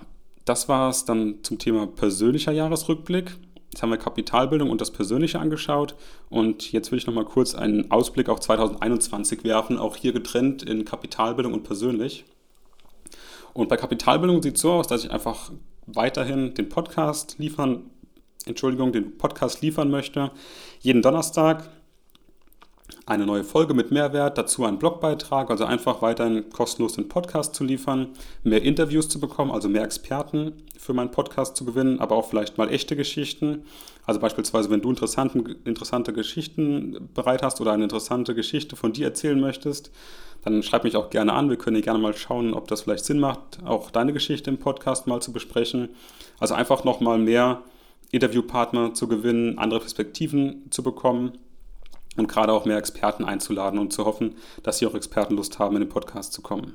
das 0.46 0.68
war 0.68 0.90
es 0.90 1.04
dann 1.04 1.44
zum 1.44 1.60
Thema 1.60 1.86
persönlicher 1.86 2.50
Jahresrückblick. 2.50 3.36
Jetzt 3.70 3.82
haben 3.84 3.90
wir 3.90 3.98
Kapitalbildung 3.98 4.68
und 4.68 4.80
das 4.80 4.90
Persönliche 4.90 5.38
angeschaut 5.38 5.94
und 6.28 6.72
jetzt 6.72 6.90
will 6.90 6.98
ich 6.98 7.06
nochmal 7.06 7.24
kurz 7.24 7.54
einen 7.54 7.88
Ausblick 7.92 8.28
auf 8.28 8.40
2021 8.40 9.44
werfen, 9.44 9.78
auch 9.78 9.94
hier 9.94 10.12
getrennt 10.12 10.64
in 10.64 10.84
Kapitalbildung 10.84 11.54
und 11.54 11.62
persönlich. 11.62 12.24
Und 13.52 13.68
bei 13.68 13.76
Kapitalbildung 13.76 14.42
sieht 14.42 14.56
es 14.56 14.62
so 14.62 14.72
aus, 14.72 14.88
dass 14.88 15.04
ich 15.04 15.12
einfach 15.12 15.52
weiterhin 15.86 16.54
den 16.54 16.68
Podcast 16.68 17.36
liefern 17.38 17.90
Entschuldigung, 18.46 18.92
den 18.92 19.18
Podcast 19.18 19.60
liefern 19.60 19.90
möchte. 19.90 20.30
Jeden 20.86 21.02
Donnerstag 21.02 21.68
eine 23.06 23.26
neue 23.26 23.42
Folge 23.42 23.74
mit 23.74 23.90
Mehrwert, 23.90 24.38
dazu 24.38 24.64
ein 24.64 24.78
Blogbeitrag, 24.78 25.50
also 25.50 25.64
einfach 25.64 26.00
weiterhin 26.00 26.48
kostenlos 26.50 26.92
den 26.92 27.08
Podcast 27.08 27.56
zu 27.56 27.64
liefern, 27.64 28.10
mehr 28.44 28.62
Interviews 28.62 29.08
zu 29.08 29.18
bekommen, 29.18 29.50
also 29.50 29.68
mehr 29.68 29.82
Experten 29.82 30.52
für 30.78 30.92
meinen 30.92 31.10
Podcast 31.10 31.56
zu 31.56 31.64
gewinnen, 31.64 31.98
aber 31.98 32.14
auch 32.14 32.28
vielleicht 32.28 32.56
mal 32.56 32.72
echte 32.72 32.94
Geschichten. 32.94 33.64
Also 34.04 34.20
beispielsweise, 34.20 34.70
wenn 34.70 34.80
du 34.80 34.90
interessante 34.90 36.12
Geschichten 36.12 37.10
bereit 37.14 37.42
hast 37.42 37.60
oder 37.60 37.72
eine 37.72 37.82
interessante 37.82 38.36
Geschichte 38.36 38.76
von 38.76 38.92
dir 38.92 39.06
erzählen 39.06 39.40
möchtest, 39.40 39.90
dann 40.44 40.62
schreib 40.62 40.84
mich 40.84 40.94
auch 40.94 41.10
gerne 41.10 41.32
an. 41.32 41.50
Wir 41.50 41.56
können 41.56 41.82
gerne 41.82 41.98
mal 41.98 42.14
schauen, 42.14 42.54
ob 42.54 42.68
das 42.68 42.82
vielleicht 42.82 43.06
Sinn 43.06 43.18
macht, 43.18 43.58
auch 43.64 43.90
deine 43.90 44.12
Geschichte 44.12 44.50
im 44.50 44.58
Podcast 44.58 45.08
mal 45.08 45.20
zu 45.20 45.32
besprechen. 45.32 45.88
Also 46.38 46.54
einfach 46.54 46.84
nochmal 46.84 47.18
mehr 47.18 47.64
Interviewpartner 48.10 48.94
zu 48.94 49.08
gewinnen, 49.08 49.58
andere 49.58 49.80
Perspektiven 49.80 50.70
zu 50.70 50.82
bekommen 50.82 51.32
und 52.16 52.28
gerade 52.28 52.52
auch 52.52 52.64
mehr 52.64 52.78
Experten 52.78 53.24
einzuladen 53.24 53.78
und 53.78 53.92
zu 53.92 54.04
hoffen, 54.04 54.36
dass 54.62 54.78
sie 54.78 54.86
auch 54.86 54.94
Experten 54.94 55.36
Lust 55.36 55.58
haben, 55.58 55.76
in 55.76 55.82
den 55.82 55.88
Podcast 55.88 56.32
zu 56.32 56.42
kommen. 56.42 56.74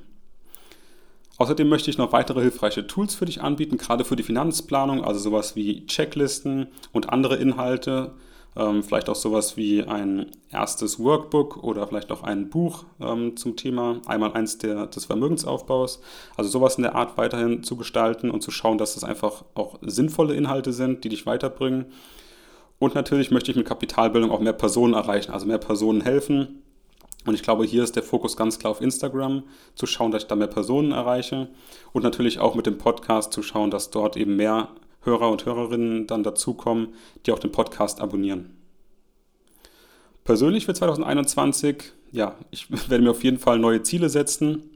Außerdem 1.37 1.67
möchte 1.67 1.89
ich 1.89 1.97
noch 1.97 2.11
weitere 2.11 2.41
hilfreiche 2.41 2.85
Tools 2.85 3.15
für 3.15 3.25
dich 3.25 3.41
anbieten, 3.41 3.77
gerade 3.77 4.05
für 4.05 4.15
die 4.15 4.23
Finanzplanung, 4.23 5.03
also 5.03 5.19
sowas 5.19 5.55
wie 5.55 5.87
Checklisten 5.87 6.67
und 6.91 7.09
andere 7.09 7.37
Inhalte, 7.37 8.13
ähm, 8.55 8.83
vielleicht 8.83 9.09
auch 9.09 9.15
sowas 9.15 9.57
wie 9.57 9.83
ein 9.83 10.27
erstes 10.51 10.99
Workbook 10.99 11.63
oder 11.63 11.87
vielleicht 11.87 12.11
auch 12.11 12.23
ein 12.23 12.49
Buch 12.49 12.85
ähm, 12.99 13.37
zum 13.37 13.55
Thema 13.55 14.01
einmal 14.05 14.33
eins 14.33 14.57
der, 14.57 14.87
des 14.87 15.05
Vermögensaufbaus. 15.05 16.01
Also 16.35 16.49
sowas 16.49 16.75
in 16.75 16.83
der 16.83 16.95
Art 16.95 17.17
weiterhin 17.17 17.63
zu 17.63 17.77
gestalten 17.77 18.29
und 18.29 18.41
zu 18.41 18.51
schauen, 18.51 18.77
dass 18.77 18.95
das 18.95 19.03
einfach 19.03 19.45
auch 19.55 19.79
sinnvolle 19.81 20.35
Inhalte 20.35 20.73
sind, 20.73 21.03
die 21.03 21.09
dich 21.09 21.25
weiterbringen 21.25 21.85
und 22.81 22.95
natürlich 22.95 23.29
möchte 23.29 23.51
ich 23.51 23.57
mit 23.57 23.67
Kapitalbildung 23.67 24.31
auch 24.31 24.39
mehr 24.39 24.53
Personen 24.53 24.95
erreichen, 24.95 25.31
also 25.31 25.45
mehr 25.45 25.59
Personen 25.59 26.01
helfen. 26.01 26.63
Und 27.27 27.35
ich 27.35 27.43
glaube, 27.43 27.63
hier 27.63 27.83
ist 27.83 27.95
der 27.95 28.01
Fokus 28.01 28.35
ganz 28.35 28.57
klar 28.57 28.71
auf 28.71 28.81
Instagram, 28.81 29.43
zu 29.75 29.85
schauen, 29.85 30.09
dass 30.09 30.23
ich 30.23 30.27
da 30.27 30.35
mehr 30.35 30.47
Personen 30.47 30.91
erreiche. 30.91 31.49
Und 31.93 32.01
natürlich 32.01 32.39
auch 32.39 32.55
mit 32.55 32.65
dem 32.65 32.79
Podcast 32.79 33.33
zu 33.33 33.43
schauen, 33.43 33.69
dass 33.69 33.91
dort 33.91 34.17
eben 34.17 34.35
mehr 34.35 34.69
Hörer 35.01 35.29
und 35.29 35.45
Hörerinnen 35.45 36.07
dann 36.07 36.23
dazukommen, 36.23 36.93
die 37.25 37.31
auch 37.31 37.39
den 37.39 37.51
Podcast 37.51 38.01
abonnieren. 38.01 38.57
Persönlich 40.23 40.65
für 40.65 40.73
2021, 40.73 41.91
ja, 42.11 42.35
ich 42.51 42.69
werde 42.89 43.03
mir 43.03 43.11
auf 43.11 43.23
jeden 43.23 43.39
Fall 43.39 43.59
neue 43.59 43.83
Ziele 43.83 44.09
setzen. 44.09 44.69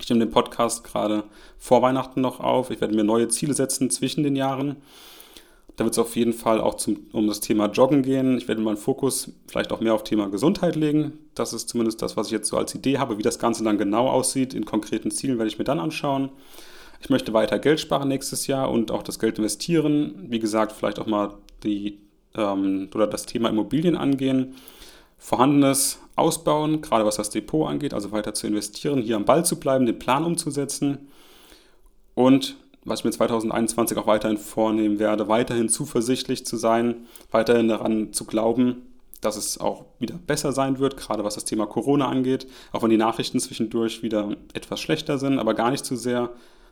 Ich 0.00 0.08
nehme 0.08 0.24
den 0.24 0.32
Podcast 0.32 0.82
gerade 0.84 1.24
vor 1.58 1.82
Weihnachten 1.82 2.22
noch 2.22 2.40
auf. 2.40 2.70
Ich 2.70 2.80
werde 2.80 2.94
mir 2.94 3.04
neue 3.04 3.28
Ziele 3.28 3.52
setzen 3.52 3.90
zwischen 3.90 4.24
den 4.24 4.34
Jahren. 4.34 4.76
Da 5.76 5.84
wird 5.84 5.94
es 5.94 5.98
auf 5.98 6.16
jeden 6.16 6.32
Fall 6.32 6.60
auch 6.60 6.74
zum, 6.74 7.06
um 7.12 7.26
das 7.26 7.40
Thema 7.40 7.66
Joggen 7.66 8.02
gehen. 8.02 8.36
Ich 8.36 8.48
werde 8.48 8.60
meinen 8.60 8.76
Fokus 8.76 9.32
vielleicht 9.46 9.72
auch 9.72 9.80
mehr 9.80 9.94
auf 9.94 10.04
Thema 10.04 10.28
Gesundheit 10.28 10.76
legen. 10.76 11.12
Das 11.34 11.52
ist 11.52 11.68
zumindest 11.68 12.02
das, 12.02 12.16
was 12.16 12.26
ich 12.26 12.32
jetzt 12.32 12.48
so 12.48 12.56
als 12.56 12.74
Idee 12.74 12.98
habe. 12.98 13.18
Wie 13.18 13.22
das 13.22 13.38
Ganze 13.38 13.62
dann 13.64 13.78
genau 13.78 14.08
aussieht, 14.08 14.54
in 14.54 14.64
konkreten 14.64 15.10
Zielen 15.10 15.38
werde 15.38 15.48
ich 15.48 15.58
mir 15.58 15.64
dann 15.64 15.80
anschauen. 15.80 16.30
Ich 17.00 17.08
möchte 17.10 17.32
weiter 17.32 17.58
Geld 17.58 17.80
sparen 17.80 18.08
nächstes 18.08 18.46
Jahr 18.46 18.70
und 18.70 18.90
auch 18.90 19.02
das 19.02 19.18
Geld 19.18 19.38
investieren. 19.38 20.26
Wie 20.28 20.38
gesagt, 20.38 20.72
vielleicht 20.72 20.98
auch 20.98 21.06
mal 21.06 21.34
die 21.64 21.98
ähm, 22.34 22.88
oder 22.94 23.06
das 23.06 23.26
Thema 23.26 23.48
Immobilien 23.48 23.96
angehen. 23.96 24.54
Vorhandenes 25.18 25.98
ausbauen, 26.16 26.80
gerade 26.80 27.04
was 27.04 27.16
das 27.16 27.30
Depot 27.30 27.68
angeht, 27.68 27.94
also 27.94 28.12
weiter 28.12 28.34
zu 28.34 28.46
investieren, 28.46 29.02
hier 29.02 29.16
am 29.16 29.24
Ball 29.24 29.44
zu 29.44 29.60
bleiben, 29.60 29.86
den 29.86 29.98
Plan 29.98 30.24
umzusetzen 30.24 31.08
und 32.14 32.56
was 32.84 33.00
ich 33.00 33.04
mir 33.04 33.10
2021 33.10 33.98
auch 33.98 34.06
weiterhin 34.06 34.38
vornehmen 34.38 34.98
werde, 34.98 35.28
weiterhin 35.28 35.68
zuversichtlich 35.68 36.46
zu 36.46 36.56
sein, 36.56 37.06
weiterhin 37.30 37.68
daran 37.68 38.12
zu 38.14 38.24
glauben, 38.24 38.86
dass 39.20 39.36
es 39.36 39.58
auch 39.58 39.84
wieder 39.98 40.14
besser 40.14 40.52
sein 40.52 40.78
wird, 40.78 40.96
gerade 40.96 41.22
was 41.22 41.34
das 41.34 41.44
Thema 41.44 41.66
Corona 41.66 42.08
angeht, 42.08 42.46
auch 42.72 42.82
wenn 42.82 42.90
die 42.90 42.96
Nachrichten 42.96 43.38
zwischendurch 43.38 44.02
wieder 44.02 44.34
etwas 44.54 44.80
schlechter 44.80 45.18
sind, 45.18 45.38
aber 45.38 45.52
gar 45.52 45.70
nicht 45.70 45.84
zu 45.84 45.96
sehr 45.96 46.30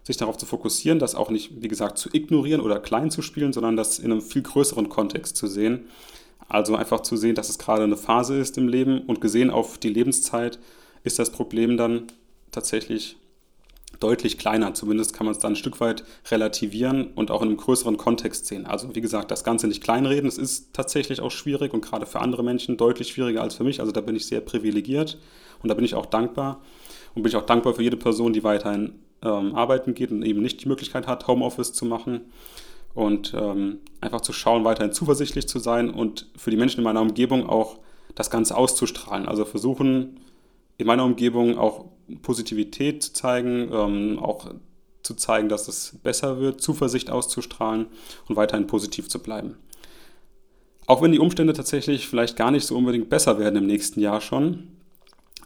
sich 0.08 0.16
darauf 0.16 0.38
zu 0.38 0.46
fokussieren, 0.46 0.98
das 0.98 1.14
auch 1.14 1.28
nicht, 1.28 1.62
wie 1.62 1.68
gesagt, 1.68 1.98
zu 1.98 2.08
ignorieren 2.10 2.62
oder 2.62 2.80
klein 2.80 3.10
zu 3.10 3.20
spielen, 3.20 3.52
sondern 3.52 3.76
das 3.76 3.98
in 3.98 4.10
einem 4.10 4.22
viel 4.22 4.40
größeren 4.40 4.88
Kontext 4.88 5.36
zu 5.36 5.46
sehen. 5.46 5.84
Also 6.48 6.76
einfach 6.76 7.00
zu 7.00 7.18
sehen, 7.18 7.34
dass 7.34 7.50
es 7.50 7.58
gerade 7.58 7.82
eine 7.82 7.98
Phase 7.98 8.38
ist 8.38 8.56
im 8.56 8.68
Leben 8.68 9.02
und 9.02 9.20
gesehen 9.20 9.50
auf 9.50 9.76
die 9.76 9.90
Lebenszeit 9.90 10.58
ist 11.04 11.18
das 11.18 11.30
Problem 11.30 11.76
dann 11.76 12.04
tatsächlich 12.52 13.18
deutlich 14.00 14.38
kleiner. 14.38 14.72
Zumindest 14.72 15.12
kann 15.12 15.26
man 15.26 15.32
es 15.32 15.40
dann 15.40 15.52
ein 15.52 15.56
Stück 15.56 15.78
weit 15.78 16.04
relativieren 16.30 17.08
und 17.14 17.30
auch 17.30 17.42
in 17.42 17.48
einem 17.48 17.58
größeren 17.58 17.98
Kontext 17.98 18.46
sehen. 18.46 18.64
Also 18.64 18.94
wie 18.94 19.02
gesagt, 19.02 19.30
das 19.30 19.44
Ganze 19.44 19.68
nicht 19.68 19.82
kleinreden, 19.82 20.26
es 20.26 20.38
ist 20.38 20.72
tatsächlich 20.72 21.20
auch 21.20 21.30
schwierig 21.30 21.74
und 21.74 21.82
gerade 21.82 22.06
für 22.06 22.20
andere 22.20 22.42
Menschen 22.42 22.78
deutlich 22.78 23.08
schwieriger 23.08 23.42
als 23.42 23.56
für 23.56 23.64
mich. 23.64 23.80
Also 23.80 23.92
da 23.92 24.00
bin 24.00 24.16
ich 24.16 24.24
sehr 24.24 24.40
privilegiert 24.40 25.18
und 25.62 25.68
da 25.68 25.74
bin 25.74 25.84
ich 25.84 25.94
auch 25.94 26.06
dankbar. 26.06 26.62
Und 27.14 27.22
bin 27.24 27.30
ich 27.30 27.36
auch 27.36 27.46
dankbar 27.46 27.74
für 27.74 27.82
jede 27.82 27.98
Person, 27.98 28.32
die 28.32 28.42
weiterhin 28.42 28.94
ähm, 29.22 29.54
arbeiten 29.54 29.94
geht 29.94 30.10
und 30.10 30.22
eben 30.22 30.42
nicht 30.42 30.62
die 30.62 30.68
Möglichkeit 30.68 31.06
hat, 31.06 31.26
Homeoffice 31.26 31.72
zu 31.72 31.84
machen. 31.84 32.22
Und 32.94 33.34
ähm, 33.34 33.78
einfach 34.00 34.22
zu 34.22 34.32
schauen, 34.32 34.64
weiterhin 34.64 34.92
zuversichtlich 34.92 35.46
zu 35.46 35.58
sein 35.58 35.90
und 35.90 36.26
für 36.36 36.50
die 36.50 36.56
Menschen 36.56 36.78
in 36.78 36.84
meiner 36.84 37.02
Umgebung 37.02 37.48
auch 37.48 37.78
das 38.14 38.30
Ganze 38.30 38.56
auszustrahlen. 38.56 39.28
Also 39.28 39.44
versuchen, 39.44 40.20
in 40.78 40.86
meiner 40.86 41.04
Umgebung 41.04 41.58
auch 41.58 41.86
Positivität 42.22 43.02
zu 43.02 43.12
zeigen, 43.12 43.70
ähm, 43.72 44.18
auch 44.18 44.50
zu 45.02 45.14
zeigen, 45.14 45.48
dass 45.48 45.68
es 45.68 45.98
besser 46.02 46.40
wird, 46.40 46.60
Zuversicht 46.60 47.10
auszustrahlen 47.10 47.86
und 48.28 48.36
weiterhin 48.36 48.66
positiv 48.66 49.08
zu 49.08 49.20
bleiben. 49.20 49.56
Auch 50.86 51.02
wenn 51.02 51.12
die 51.12 51.18
Umstände 51.18 51.52
tatsächlich 51.52 52.08
vielleicht 52.08 52.36
gar 52.36 52.50
nicht 52.50 52.66
so 52.66 52.76
unbedingt 52.76 53.10
besser 53.10 53.38
werden 53.38 53.56
im 53.56 53.66
nächsten 53.66 54.00
Jahr 54.00 54.20
schon, 54.20 54.68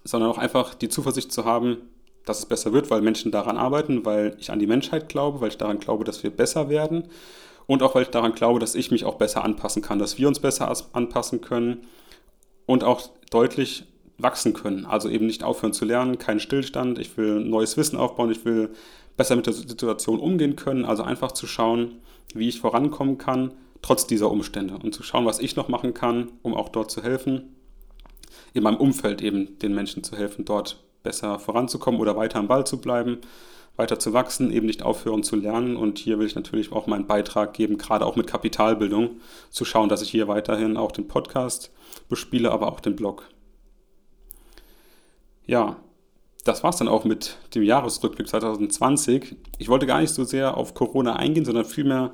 sondern 0.04 0.30
auch 0.30 0.38
einfach 0.38 0.74
die 0.74 0.88
Zuversicht 0.88 1.32
zu 1.32 1.44
haben, 1.44 1.78
dass 2.24 2.38
es 2.38 2.46
besser 2.46 2.72
wird, 2.72 2.90
weil 2.90 3.02
Menschen 3.02 3.32
daran 3.32 3.56
arbeiten, 3.56 4.04
weil 4.04 4.36
ich 4.38 4.50
an 4.50 4.58
die 4.58 4.66
Menschheit 4.66 5.08
glaube, 5.08 5.40
weil 5.40 5.48
ich 5.48 5.58
daran 5.58 5.80
glaube, 5.80 6.04
dass 6.04 6.22
wir 6.22 6.30
besser 6.30 6.68
werden 6.68 7.08
und 7.66 7.82
auch 7.82 7.94
weil 7.94 8.02
ich 8.02 8.10
daran 8.10 8.34
glaube, 8.34 8.60
dass 8.60 8.74
ich 8.74 8.90
mich 8.90 9.04
auch 9.04 9.16
besser 9.16 9.44
anpassen 9.44 9.82
kann, 9.82 9.98
dass 9.98 10.18
wir 10.18 10.28
uns 10.28 10.40
besser 10.40 10.72
anpassen 10.92 11.40
können 11.40 11.86
und 12.66 12.84
auch 12.84 13.08
deutlich 13.30 13.84
wachsen 14.18 14.52
können. 14.52 14.84
Also 14.84 15.08
eben 15.08 15.26
nicht 15.26 15.44
aufhören 15.44 15.72
zu 15.72 15.84
lernen, 15.84 16.18
kein 16.18 16.40
Stillstand. 16.40 16.98
Ich 16.98 17.16
will 17.16 17.40
neues 17.40 17.76
Wissen 17.76 17.96
aufbauen, 17.96 18.30
ich 18.30 18.44
will 18.44 18.70
besser 19.16 19.36
mit 19.36 19.46
der 19.46 19.52
Situation 19.52 20.20
umgehen 20.20 20.56
können. 20.56 20.84
Also 20.84 21.02
einfach 21.02 21.32
zu 21.32 21.46
schauen, 21.46 21.96
wie 22.34 22.48
ich 22.48 22.60
vorankommen 22.60 23.18
kann, 23.18 23.52
trotz 23.80 24.06
dieser 24.06 24.30
Umstände. 24.30 24.78
Und 24.82 24.94
zu 24.94 25.02
schauen, 25.02 25.26
was 25.26 25.38
ich 25.38 25.56
noch 25.56 25.68
machen 25.68 25.94
kann, 25.94 26.30
um 26.42 26.54
auch 26.54 26.68
dort 26.68 26.90
zu 26.90 27.02
helfen. 27.02 27.56
In 28.54 28.62
meinem 28.62 28.76
Umfeld 28.76 29.22
eben 29.22 29.58
den 29.58 29.74
Menschen 29.74 30.04
zu 30.04 30.16
helfen, 30.16 30.44
dort 30.44 30.78
besser 31.02 31.38
voranzukommen 31.38 32.00
oder 32.00 32.16
weiter 32.16 32.38
am 32.38 32.48
Ball 32.48 32.66
zu 32.66 32.80
bleiben, 32.80 33.18
weiter 33.76 33.98
zu 33.98 34.12
wachsen, 34.12 34.52
eben 34.52 34.66
nicht 34.66 34.82
aufhören 34.82 35.22
zu 35.22 35.36
lernen. 35.36 35.76
Und 35.76 35.98
hier 35.98 36.18
will 36.18 36.26
ich 36.26 36.34
natürlich 36.34 36.72
auch 36.72 36.86
meinen 36.86 37.06
Beitrag 37.06 37.54
geben, 37.54 37.78
gerade 37.78 38.06
auch 38.06 38.16
mit 38.16 38.26
Kapitalbildung, 38.26 39.20
zu 39.50 39.64
schauen, 39.64 39.88
dass 39.88 40.02
ich 40.02 40.10
hier 40.10 40.28
weiterhin 40.28 40.76
auch 40.76 40.92
den 40.92 41.08
Podcast 41.08 41.70
bespiele, 42.08 42.50
aber 42.50 42.70
auch 42.70 42.80
den 42.80 42.96
Blog. 42.96 43.28
Ja, 45.46 45.76
das 46.44 46.62
war 46.62 46.70
es 46.70 46.76
dann 46.76 46.88
auch 46.88 47.04
mit 47.04 47.36
dem 47.54 47.62
Jahresrückblick 47.62 48.28
2020. 48.28 49.36
Ich 49.58 49.68
wollte 49.68 49.86
gar 49.86 50.00
nicht 50.00 50.12
so 50.12 50.24
sehr 50.24 50.56
auf 50.56 50.74
Corona 50.74 51.16
eingehen, 51.16 51.44
sondern 51.44 51.64
vielmehr 51.64 52.12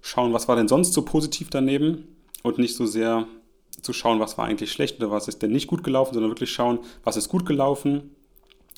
schauen, 0.00 0.32
was 0.32 0.48
war 0.48 0.56
denn 0.56 0.68
sonst 0.68 0.92
so 0.92 1.04
positiv 1.04 1.48
daneben 1.50 2.08
und 2.42 2.58
nicht 2.58 2.76
so 2.76 2.84
sehr 2.84 3.26
zu 3.84 3.92
schauen, 3.92 4.20
was 4.20 4.38
war 4.38 4.46
eigentlich 4.46 4.72
schlecht 4.72 4.98
oder 4.98 5.10
was 5.10 5.28
ist 5.28 5.42
denn 5.42 5.52
nicht 5.52 5.66
gut 5.66 5.84
gelaufen, 5.84 6.14
sondern 6.14 6.30
wirklich 6.30 6.52
schauen, 6.52 6.78
was 7.04 7.16
ist 7.16 7.28
gut 7.28 7.46
gelaufen. 7.46 8.14